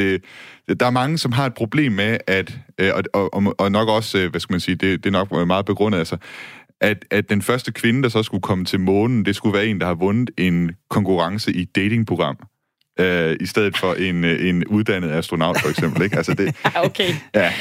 [0.68, 3.88] det, der er mange, som har et problem med, at, øh, og, og, og nok
[3.88, 6.16] også, øh, hvad skal man sige, det, det er nok meget begrundet, altså,
[6.80, 9.80] at, at den første kvinde, der så skulle komme til månen, det skulle være en,
[9.80, 12.36] der har vundet en konkurrence i et datingprogram
[12.98, 16.02] øh, i stedet for en, øh, en uddannet astronaut, for eksempel.
[16.02, 16.16] Ikke?
[16.16, 17.14] Altså det, okay.
[17.34, 17.52] Ja.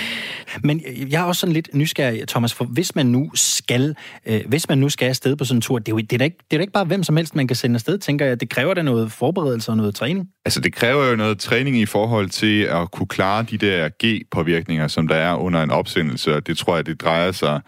[0.64, 4.70] Men jeg er også sådan lidt nysgerrig, Thomas, for hvis man nu skal, øh, hvis
[4.70, 6.38] man nu skal afsted på sådan en tur, det er, jo, det, er da ikke,
[6.38, 8.40] det er da ikke bare hvem som helst, man kan sende afsted, tænker jeg.
[8.40, 10.30] Det kræver da noget forberedelse og noget træning.
[10.46, 14.88] Altså, det kræver jo noget træning i forhold til at kunne klare de der G-påvirkninger,
[14.88, 17.62] som der er under en opsendelse, og det tror jeg, det drejer sig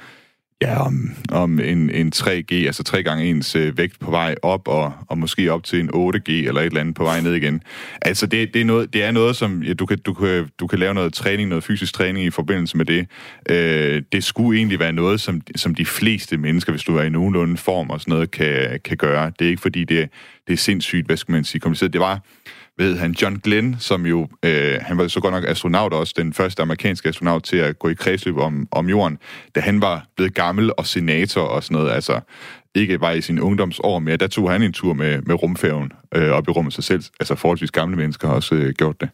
[0.62, 4.68] Ja, om, om en, en 3G, altså 3 gange ens øh, vægt på vej op,
[4.68, 7.62] og, og måske op til en 8G eller et eller andet på vej ned igen.
[8.02, 10.68] Altså, det, det, er, noget, det er noget, som ja, du, kan, du, kan, du
[10.68, 13.08] kan lave noget træning, noget fysisk træning i forbindelse med det.
[13.50, 17.10] Øh, det skulle egentlig være noget, som, som de fleste mennesker, hvis du er i
[17.10, 19.32] nogenlunde form og sådan noget, kan, kan gøre.
[19.40, 20.10] Det er ikke fordi, det,
[20.48, 21.94] det er sindssygt, hvad skal man sige, kompliceret.
[21.94, 22.22] Det var
[22.78, 26.34] ved han John Glenn, som jo, øh, han var så godt nok astronaut også, den
[26.34, 29.18] første amerikanske astronaut til at gå i kredsløb om, om jorden,
[29.56, 32.20] da han var blevet gammel og senator og sådan noget, altså
[32.76, 36.30] ikke var i sin ungdomsår mere, der tog han en tur med, med rumfærgen øh,
[36.30, 37.04] op i rummet sig selv.
[37.20, 39.10] Altså forholdsvis gamle mennesker har også øh, gjort det.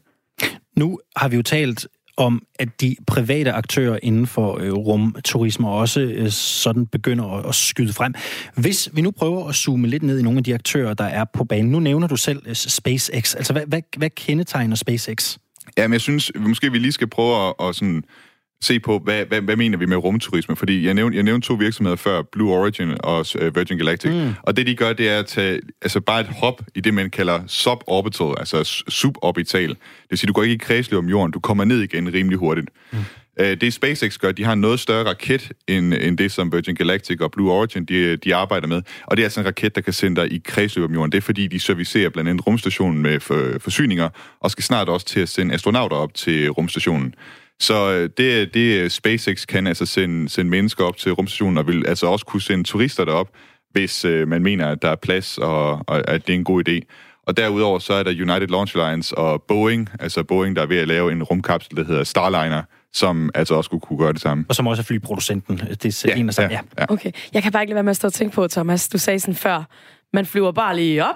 [0.78, 1.88] Nu har vi jo talt
[2.18, 7.56] om, at de private aktører inden for øh, rumturisme også øh, sådan begynder at, at
[7.56, 8.14] skyde frem.
[8.56, 11.26] Hvis vi nu prøver at zoome lidt ned i nogle af de aktører, der er
[11.34, 11.72] på banen.
[11.72, 13.36] Nu nævner du selv øh, SpaceX.
[13.36, 15.38] Altså, hvad, hvad, hvad kendetegner SpaceX?
[15.78, 18.04] Ja, men jeg synes, måske vi lige skal prøve at, at sådan
[18.64, 20.56] se på, hvad, hvad, hvad mener vi med rumturisme?
[20.56, 24.12] Fordi jeg nævnte, jeg nævnte to virksomheder før, Blue Origin og uh, Virgin Galactic.
[24.12, 24.34] Mm.
[24.42, 27.10] Og det, de gør, det er at tage altså bare et hop i det, man
[27.10, 29.70] kalder suborbital, altså suborbital.
[29.70, 29.78] Det
[30.10, 32.70] vil sige, du går ikke i kredsløb om jorden, du kommer ned igen rimelig hurtigt.
[32.92, 33.00] Mm.
[33.40, 36.76] Uh, det SpaceX gør, de har en noget større raket, end, end det, som Virgin
[36.76, 38.82] Galactic og Blue Origin, de, de arbejder med.
[39.06, 41.12] Og det er altså en raket, der kan sende dig i kredsløb om jorden.
[41.12, 44.10] Det er fordi, de servicerer blandt andet rumstationen med for, forsyninger,
[44.40, 47.16] og skal snart også til at sende astronauter op til rumstationen.
[47.64, 51.88] Så øh, det, det SpaceX kan altså sende, sende mennesker op til rumstationen, og vil
[51.88, 53.30] altså også kunne sende turister derop,
[53.72, 56.70] hvis øh, man mener, at der er plads, og, og at det er en god
[56.70, 56.80] idé.
[57.28, 60.78] Og derudover så er der United Launch Alliance og Boeing, altså Boeing, der er ved
[60.78, 64.46] at lave en rumkapsel, der hedder Starliner, som altså også skulle kunne gøre det samme.
[64.50, 65.58] Og som også er flyproducenten.
[65.58, 66.52] Det er ja, en og samme.
[66.52, 66.86] Ja, ja.
[66.90, 67.12] Okay.
[67.34, 68.90] Jeg kan bare ikke lade være med at stå og tænke på, Thomas.
[68.90, 69.64] Du sagde sådan før,
[70.14, 71.16] man flyver bare lige op,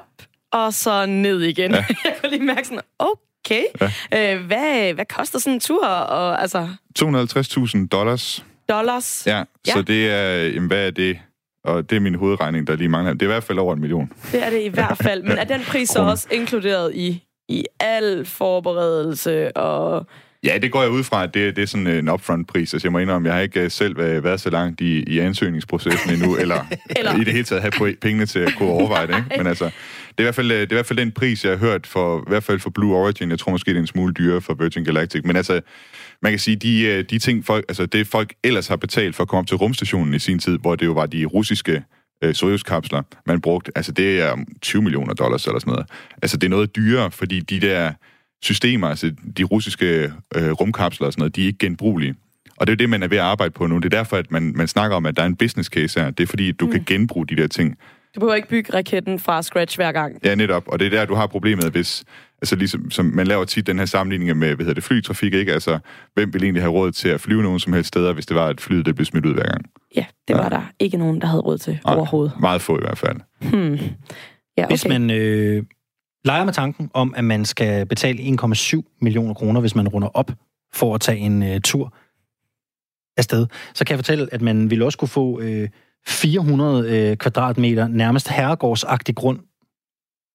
[0.52, 1.72] og så ned igen.
[1.72, 1.78] Ja.
[2.06, 3.64] jeg kunne lige mærke sådan, okay Okay.
[4.12, 4.36] Ja.
[4.36, 5.86] Øh, hvad, hvad koster sådan en tur?
[5.86, 6.68] Og, altså...
[7.00, 8.46] 250.000 dollars.
[8.70, 9.24] Dollars?
[9.28, 11.20] Ja, ja, så det er, jamen, hvad er det?
[11.64, 13.14] Og det er min hovedregning, der lige mangler.
[13.14, 14.12] Det er i hvert fald over en million.
[14.32, 15.24] Det er det i hvert fald.
[15.24, 20.06] Men er den pris så også inkluderet i, i al forberedelse og...
[20.44, 22.74] Ja, det går jeg ud fra, at det, det er sådan en upfront-pris.
[22.74, 26.36] Altså, jeg må indrømme, jeg har ikke selv været så langt i, i ansøgningsprocessen endnu,
[26.36, 26.66] eller,
[26.98, 29.16] eller i det hele taget have pengene til at kunne overveje det.
[29.18, 29.38] Ikke?
[29.38, 29.70] Men altså,
[30.18, 31.88] det er, i hvert fald, det er i hvert fald den pris, jeg har hørt
[31.88, 33.30] for, i hvert fald for Blue Origin.
[33.30, 35.22] Jeg tror måske, det er en smule dyrere for Virgin Galactic.
[35.26, 35.62] Men altså,
[36.22, 39.24] man kan sige, de, øh, de ting, folk, altså det folk ellers har betalt for
[39.24, 41.84] at komme op til rumstationen i sin tid, hvor det jo var de russiske
[42.24, 45.90] øh, Soyuz-kapsler, man brugte, altså det er 20 millioner dollars eller sådan noget.
[46.22, 47.92] Altså det er noget dyrere, fordi de der
[48.42, 52.16] systemer, altså de russiske øh, rumkapsler og sådan noget, de er ikke genbrugelige.
[52.58, 53.78] Og det er det, man er ved at arbejde på nu.
[53.78, 56.10] Det er derfor, at man, man snakker om, at der er en business case her.
[56.10, 56.72] Det er fordi, du mm.
[56.72, 57.78] kan genbruge de der ting.
[58.18, 60.20] Du behøver ikke bygge raketten fra scratch hver gang.
[60.24, 60.64] Ja, netop.
[60.68, 62.04] Og det er der, du har problemet, hvis...
[62.42, 65.54] Altså ligesom, som man laver tit den her sammenligning med, hvad hedder det, flytrafik, ikke?
[65.54, 65.80] Altså,
[66.14, 68.48] hvem vil egentlig have råd til at flyve nogen som helst steder, hvis det var,
[68.48, 69.66] at flyet det blev smidt ud hver gang?
[69.96, 70.50] Ja, det var ja.
[70.50, 72.34] der ikke nogen, der havde råd til Nej, overhovedet.
[72.40, 73.18] meget få i hvert fald.
[73.42, 73.74] Hmm.
[74.58, 74.68] Ja, okay.
[74.68, 75.64] Hvis man øh,
[76.26, 80.32] leger med tanken om, at man skal betale 1,7 millioner kroner, hvis man runder op
[80.74, 81.94] for at tage en øh, tur
[83.18, 85.70] afsted, så kan jeg fortælle, at man ville også kunne få øh,
[86.08, 89.40] 400 øh, kvadratmeter nærmest herregårdsagtig grund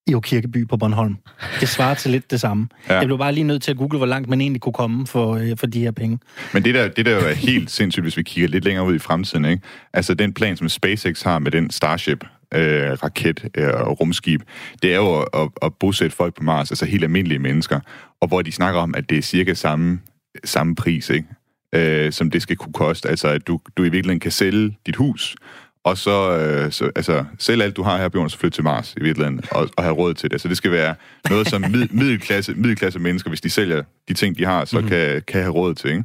[0.07, 1.17] i Kirkeby på Bornholm.
[1.61, 2.69] Det svarer til lidt det samme.
[2.89, 2.95] Ja.
[2.95, 5.35] Jeg blev bare lige nødt til at google, hvor langt man egentlig kunne komme for,
[5.35, 6.19] øh, for de her penge.
[6.55, 8.99] Men det der, det der er helt sindssygt, hvis vi kigger lidt længere ud i
[8.99, 9.63] fremtiden, ikke?
[9.93, 14.43] altså den plan, som SpaceX har med den Starship, øh, raket øh, og rumskib,
[14.83, 17.81] det er jo at, at, at bosætte folk på Mars, altså helt almindelige mennesker,
[18.21, 20.01] og hvor de snakker om, at det er cirka samme,
[20.45, 21.29] samme pris, ikke?
[21.75, 23.09] Øh, som det skal kunne koste.
[23.09, 25.37] Altså, at du, du i virkeligheden kan sælge dit hus,
[25.85, 28.95] og så, øh, så altså, selv alt du har her, Bjørn, så flytte til Mars
[28.97, 30.41] i virkeligheden, og, og have råd til det.
[30.41, 30.95] Så det skal være
[31.31, 34.91] noget, som mid, middelklasse, middelklasse mennesker, hvis de sælger de ting, de har, så mm-hmm.
[34.91, 36.05] kan, kan have råd til, ikke?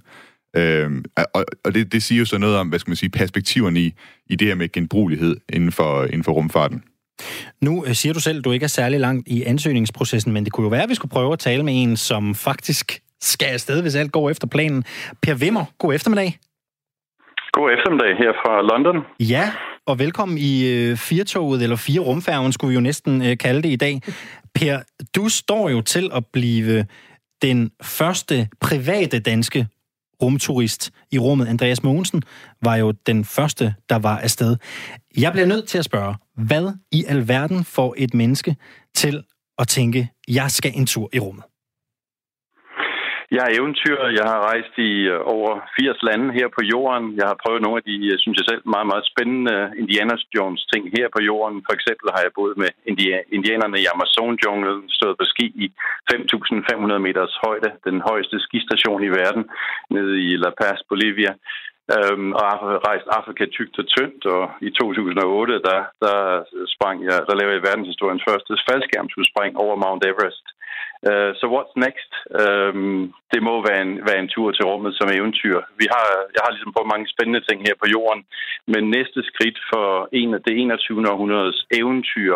[0.55, 3.79] Øhm, og og det, det siger jo så noget om, hvad skal man sige, perspektiverne
[3.79, 3.93] i,
[4.29, 6.83] i det her med genbrugelighed inden for, inden for rumfarten.
[7.61, 10.53] Nu øh, siger du selv, at du ikke er særlig langt i ansøgningsprocessen, men det
[10.53, 13.81] kunne jo være, at vi skulle prøve at tale med en, som faktisk skal afsted,
[13.81, 14.83] hvis alt går efter planen.
[15.21, 16.39] Per Wimmer, god eftermiddag.
[17.51, 19.05] God eftermiddag her fra London.
[19.19, 19.51] Ja,
[19.85, 23.69] og velkommen i øh, Firtoget, eller Fire Rumfærgen, skulle vi jo næsten øh, kalde det
[23.69, 24.01] i dag.
[24.55, 24.79] Per,
[25.15, 26.85] du står jo til at blive
[27.41, 29.67] den første private danske
[30.21, 31.47] rumturist i rummet.
[31.47, 32.23] Andreas Mogensen
[32.63, 34.57] var jo den første, der var afsted.
[35.17, 38.55] Jeg bliver nødt til at spørge, hvad i alverden får et menneske
[38.95, 39.23] til
[39.57, 41.43] at tænke, jeg skal en tur i rummet?
[43.35, 43.99] Jeg er eventyr.
[44.19, 47.05] Jeg har rejst i øh, over 80 lande her på jorden.
[47.19, 50.63] Jeg har prøvet nogle af de, øh, synes jeg selv, meget, meget spændende Indiana Jones
[50.71, 51.57] ting her på jorden.
[51.67, 52.69] For eksempel har jeg boet med
[53.37, 55.67] indianerne i Amazon-junglen, stået på ski i
[56.11, 59.43] 5.500 meters højde, den højeste skistation i verden,
[59.95, 61.33] nede i La Paz, Bolivia.
[61.95, 62.59] Øhm, og har
[62.89, 66.17] rejst Afrika tykt og tyndt, og i 2008, der, der,
[66.75, 70.45] sprang jeg, der lavede jeg verdenshistoriens første faldskærmsudspring over Mount Everest.
[71.09, 72.11] Uh, så so what's next?
[72.41, 75.57] Um, det må være en, være en tur til rummet som eventyr.
[75.81, 78.23] Vi har, jeg har ligesom på mange spændende ting her på jorden,
[78.73, 81.11] men næste skridt for en af det 21.
[81.11, 82.33] århundredes eventyr,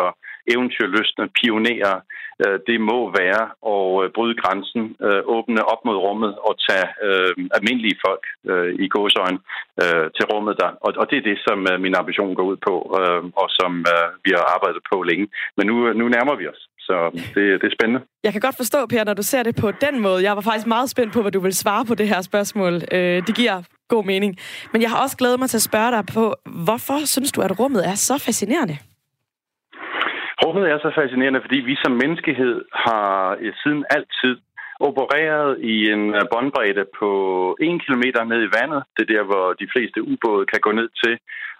[0.52, 1.96] eventyrløsne pionerer,
[2.42, 3.42] uh, det må være
[3.74, 8.70] at øh, bryde grænsen, uh, åbne op mod rummet og tage uh, almindelige folk uh,
[8.84, 9.38] i gåsøjne
[9.82, 10.70] uh, til rummet der.
[10.86, 13.72] Og, og det er det, som uh, min ambition går ud på, uh, og som
[13.94, 15.26] uh, vi har arbejdet på længe.
[15.56, 16.62] Men nu, nu nærmer vi os.
[16.86, 16.96] Så
[17.34, 18.00] det, det er spændende.
[18.24, 20.22] Jeg kan godt forstå, Per, når du ser det på den måde.
[20.22, 22.74] Jeg var faktisk meget spændt på, hvad du vil svare på det her spørgsmål.
[22.92, 23.56] Øh, det giver
[23.88, 24.32] god mening.
[24.72, 26.24] Men jeg har også glædet mig til at spørge dig på,
[26.66, 28.76] hvorfor synes du, at rummet er så fascinerende?
[30.44, 32.56] Rummet er så fascinerende, fordi vi som menneskehed
[32.86, 34.34] har siden altid
[34.88, 37.10] opereret i en båndbredde på
[37.60, 38.80] 1 km ned i vandet.
[38.94, 41.14] Det er der, hvor de fleste ubåde kan gå ned til.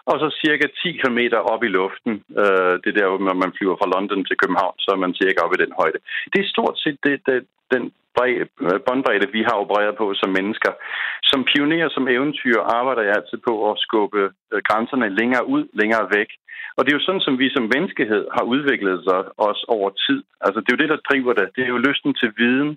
[0.09, 1.19] Og så cirka 10 km
[1.53, 2.13] op i luften.
[2.41, 5.39] Øh, det er der, når man flyver fra London til København, så er man cirka
[5.45, 5.99] op i den højde.
[6.31, 7.37] Det er stort set det, det,
[7.75, 7.83] den
[8.87, 10.71] båndbredde, vi har opereret på som mennesker.
[11.29, 14.21] Som pioner, som eventyr, arbejder jeg altid på at skubbe
[14.69, 16.29] grænserne længere ud, længere væk.
[16.75, 19.19] Og det er jo sådan, som vi som menneskehed har udviklet sig
[19.49, 20.19] os over tid.
[20.45, 21.47] Altså, det er jo det, der driver det.
[21.55, 22.69] Det er jo lysten til viden.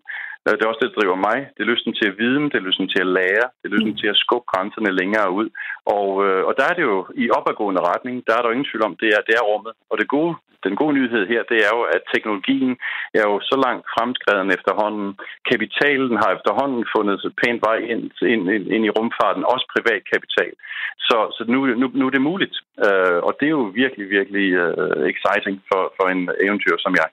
[0.47, 1.39] Øh, det er også det, der driver mig.
[1.55, 3.95] Det er lysten til at viden, det er lysten til at lære, det er lysten
[3.95, 4.01] mm.
[4.03, 5.49] til at skubbe grænserne længere ud.
[5.97, 8.71] Og, øh, og der er det jo i opadgående retning, der er der jo ingen
[8.71, 9.73] tvivl om, det er, det er rummet.
[9.91, 10.35] Og det gode,
[10.67, 12.73] den gode nyhed her, det er jo, at teknologien
[13.21, 15.09] er jo så langt fremskreden efterhånden.
[15.51, 18.03] Kapitalen har efterhånden fundet sig pænt vej ind,
[18.33, 20.53] ind, ind, ind i rumfarten, også privat kapital.
[21.09, 22.57] Så, så nu, nu, nu er det muligt.
[22.87, 27.09] Uh, og det er jo virkelig, virkelig uh, exciting for, for en eventyr som jeg.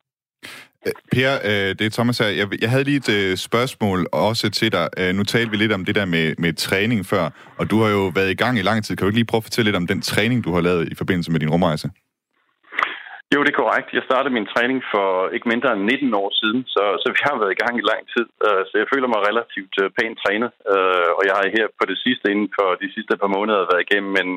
[0.88, 1.32] Øh, per,
[1.78, 2.30] det er Thomas her.
[2.62, 3.02] Jeg, havde lige
[3.32, 4.88] et spørgsmål også til dig.
[5.16, 8.12] Nu talte vi lidt om det der med, med træning før, og du har jo
[8.16, 8.96] været i gang i lang tid.
[8.96, 10.96] Kan du ikke lige prøve at fortælle lidt om den træning, du har lavet i
[10.96, 11.90] forbindelse med din rumrejse?
[13.34, 13.90] Jo, det er korrekt.
[13.98, 17.36] Jeg startede min træning for ikke mindre end 19 år siden, så, så vi har
[17.42, 18.26] været i gang i lang tid.
[18.48, 21.84] Øh, så jeg føler mig relativt øh, pænt trænet, øh, og jeg har her på
[21.92, 24.32] det sidste, inden for de sidste par måneder, været igennem en,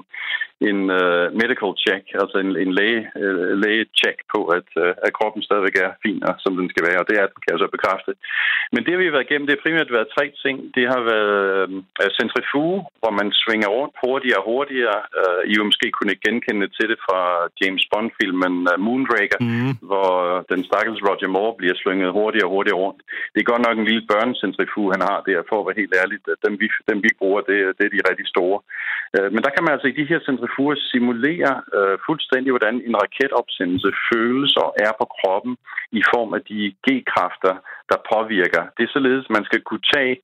[0.69, 5.43] en uh, medical check, altså en, en læge, uh, læge-check på, at, uh, at kroppen
[5.43, 7.69] stadigvæk er fin, og som den skal være, og det er den, kan jeg så
[7.77, 8.13] bekræfte.
[8.75, 10.57] Men det, vi har været igennem, det har primært været tre ting.
[10.77, 11.69] Det har været
[12.03, 15.01] uh, centrifuge, hvor man svinger rundt hurtigere og hurtigere.
[15.21, 17.21] Uh, I jo måske kunne genkende til det fra
[17.61, 19.73] James Bond-filmen uh, Moonraker, mm.
[19.89, 20.11] hvor
[20.51, 23.01] den stakkels Roger Moore bliver svunget hurtigere og hurtigere rundt.
[23.33, 26.17] Det er godt nok en lille børnecentrifuge, han har der, for at være helt ærlig.
[26.47, 28.59] Dem vi, dem vi bruger, det, det er de rigtig store.
[29.17, 32.77] Uh, men der kan man altså i de her centrifuge centrifuger simulerer øh, fuldstændig, hvordan
[32.89, 35.55] en raketopsendelse føles og er på kroppen
[36.01, 37.55] i form af de G-kræfter,
[37.91, 38.63] der påvirker.
[38.77, 40.17] Det er således, at man skal kunne tage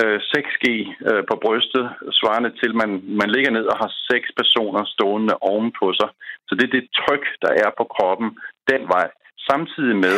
[0.00, 0.66] øh, 6G
[1.08, 1.84] øh, på brystet,
[2.20, 2.90] svarende til, at man,
[3.22, 6.10] man ligger ned og har seks personer stående ovenpå sig.
[6.48, 8.28] Så det er det tryk, der er på kroppen
[8.70, 9.08] den vej
[9.50, 10.16] samtidig med,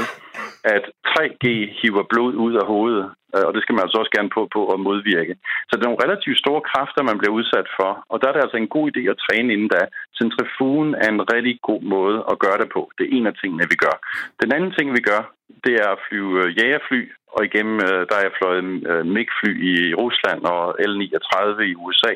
[0.76, 1.47] at 3G
[1.81, 4.62] hiver blod ud af hovedet, øh, og det skal man altså også gerne på, på
[4.74, 5.35] at modvirke.
[5.66, 8.45] Så det er nogle relativt store kræfter, man bliver udsat for, og der er det
[8.45, 9.83] altså en god idé at træne inden da.
[10.20, 12.83] Centrifugen er en rigtig god måde at gøre det på.
[12.97, 13.97] Det er en af tingene, vi gør.
[14.43, 15.22] Den anden ting, vi gør,
[15.64, 17.03] det er at flyve øh, jægerfly,
[17.37, 21.37] og igennem øh, der er jeg fløjet øh, MiG-fly i Rusland og L-39
[21.70, 22.12] i USA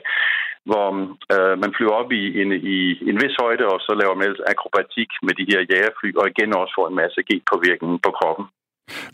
[0.70, 0.86] hvor
[1.34, 2.78] øh, man flyver op i en, i
[3.10, 6.72] en vis højde, og så laver man akrobatik med de her jægerfly, og igen også
[6.78, 8.44] får en masse G-påvirkning på kroppen.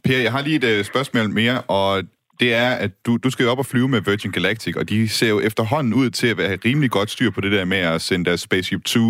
[0.05, 1.91] Per, jeg har lige et øh, spørgsmål mere, og
[2.41, 5.09] det er, at du, du skal jo op og flyve med Virgin Galactic, og de
[5.09, 8.03] ser jo efterhånden ud til at have rimelig godt styr på det der med at
[8.03, 9.01] sende deres Spaceship 2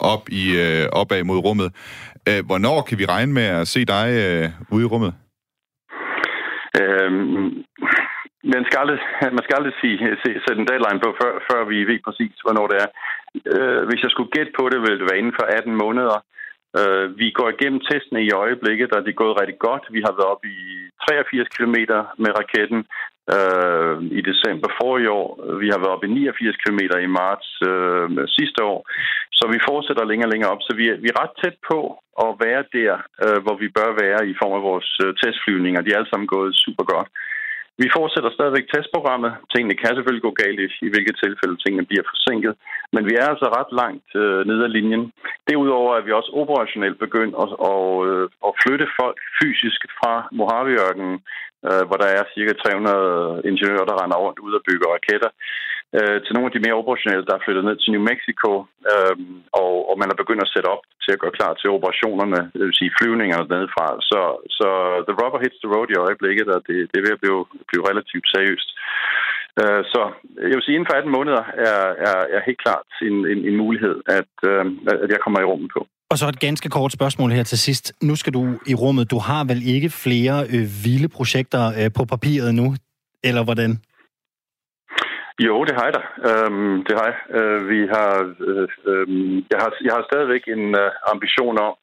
[0.00, 1.68] op i, øh, opad mod rummet.
[2.28, 5.14] Øh, hvornår kan vi regne med at se dig øh, ude i rummet?
[6.78, 7.64] Øhm,
[8.54, 9.00] man skal aldrig,
[9.36, 12.66] man skal aldrig sige, se, sætte en deadline på, før, før vi ved præcis, hvornår
[12.72, 12.88] det er.
[13.54, 16.18] Øh, hvis jeg skulle gætte på det, ville det være inden for 18 måneder.
[16.78, 19.84] Øh, vi går igennem testene i øjeblikket, og det er gået rigtig godt.
[19.96, 20.58] Vi har været op i
[21.08, 21.76] 83 km
[22.22, 22.80] med raketten
[23.36, 25.28] øh, i december forrige år.
[25.62, 28.08] Vi har været oppe i 89 km i marts øh,
[28.38, 28.80] sidste år.
[29.38, 30.62] Så vi fortsætter længere og længere op.
[30.66, 31.80] Så vi er, vi er ret tæt på
[32.26, 32.92] at være der,
[33.24, 35.80] øh, hvor vi bør være i form af vores øh, testflyvninger.
[35.80, 37.08] De er alle sammen gået super godt.
[37.78, 39.32] Vi fortsætter stadigvæk testprogrammet.
[39.52, 42.54] Tingene kan selvfølgelig gå galt i, i hvilke tilfælde tingene bliver forsinket,
[42.94, 45.04] men vi er altså ret langt øh, ned ad linjen.
[45.48, 51.16] Derudover er vi også operationelt begyndt at, at, øh, at flytte folk fysisk fra Mojaveørkenen,
[51.68, 55.30] øh, hvor der er cirka 300 ingeniører, der render rundt ud og bygger raketter,
[55.98, 58.50] øh, til nogle af de mere operationelle, der er flyttet ned til New Mexico,
[58.92, 59.16] øh,
[59.62, 62.64] og, og man er begyndt at sætte op til at gøre klar til operationerne, det
[62.66, 63.86] vil sige flyvningerne nedefra.
[64.10, 64.20] Så,
[64.58, 64.68] så
[65.08, 67.86] the rubber hits the road i øjeblikket, og det, det er ved at blive, blive
[67.90, 68.68] relativt seriøst.
[69.60, 70.00] Øh, så
[70.48, 73.56] jeg vil sige, inden for 18 måneder er, er, er helt klart en, en, en
[73.62, 74.64] mulighed, at, øh,
[75.04, 75.82] at jeg kommer i rummet på.
[76.12, 77.92] Og så et ganske kort spørgsmål her til sidst.
[78.02, 79.10] Nu skal du i rummet.
[79.10, 82.74] Du har vel ikke flere øh, vilde projekter øh, på papiret nu,
[83.24, 83.70] eller hvordan?
[85.46, 86.02] Jo, det har jeg da.
[86.28, 87.18] Øhm, det har jeg.
[87.38, 88.10] Øh, vi har,
[88.48, 89.06] øh, øh,
[89.52, 91.74] jeg har, jeg har stadigvæk en øh, ambition om,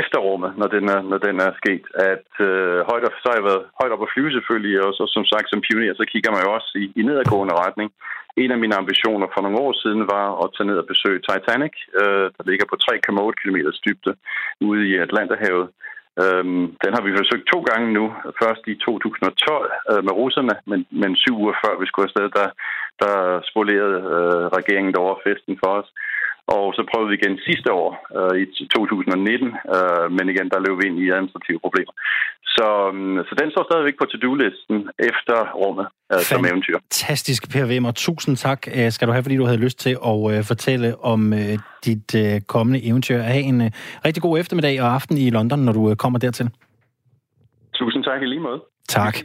[0.00, 3.36] efter rummet, når den er, når den er sket, at øh, højt op, så har
[3.38, 6.30] jeg været højt op at flyve selvfølgelig, og så som sagt som pioner, så kigger
[6.32, 7.88] man jo også i, i nedadgående retning.
[8.42, 11.74] En af mine ambitioner for nogle år siden var at tage ned og besøge Titanic,
[12.00, 14.12] øh, der ligger på 3,8 km dybde
[14.68, 15.68] ude i Atlanterhavet.
[16.22, 18.04] Øhm, den har vi forsøgt to gange nu.
[18.42, 22.48] Først i 2012 øh, med russerne, men, men syv uger før vi skulle afsted, der,
[23.02, 23.16] der
[23.50, 25.88] spolerede øh, regeringen over festen for os.
[26.56, 30.76] Og så prøvede vi igen sidste år, øh, i 2019, øh, men igen, der løb
[30.80, 31.92] vi ind i administrative problemer.
[32.56, 34.76] Så, øh, så den står stadigvæk på to-do-listen
[35.10, 36.76] efter rummet øh, som eventyr.
[36.78, 37.92] Fantastisk, Per Wimmer.
[37.92, 41.20] Tusind tak øh, skal du have, fordi du havde lyst til at øh, fortælle om
[41.32, 41.54] øh,
[41.88, 43.18] dit øh, kommende eventyr.
[43.18, 43.70] Ha' en øh,
[44.06, 46.48] rigtig god eftermiddag og aften i London, når du øh, kommer dertil.
[47.74, 48.60] Tusind tak i lige måde.
[48.88, 49.18] Tak.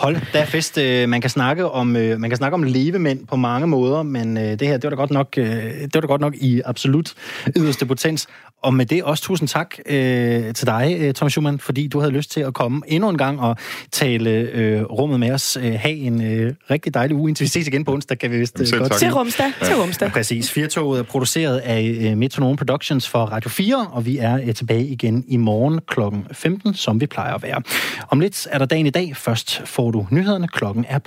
[0.00, 0.78] Hold da fest.
[0.78, 4.36] Øh, man kan snakke om øh, man kan snakke om levemænd på mange måder, men
[4.36, 7.14] øh, det her det var da godt nok det var da godt nok i absolut
[7.56, 8.28] yderste potens.
[8.62, 12.30] Og med det også tusind tak øh, til dig, Thomas Schumann, fordi du havde lyst
[12.30, 13.56] til at komme endnu en gang og
[13.92, 15.58] tale øh, rummet med os.
[15.60, 18.38] Øh, have en øh, rigtig dejlig uge, indtil vi ses igen på onsdag, kan vi
[18.38, 19.52] vist øh, godt Til Rumstad.
[19.60, 19.66] Ja.
[19.66, 20.10] Til Rumstad.
[20.10, 20.50] Præcis.
[20.50, 24.86] Firtoget er produceret af øh, Metronome Productions for Radio 4, og vi er øh, tilbage
[24.86, 26.00] igen i morgen kl.
[26.32, 27.62] 15, som vi plejer at være.
[28.08, 29.16] Om lidt er der dagen i dag.
[29.16, 30.48] Først får du nyhederne.
[30.48, 30.98] Klokken er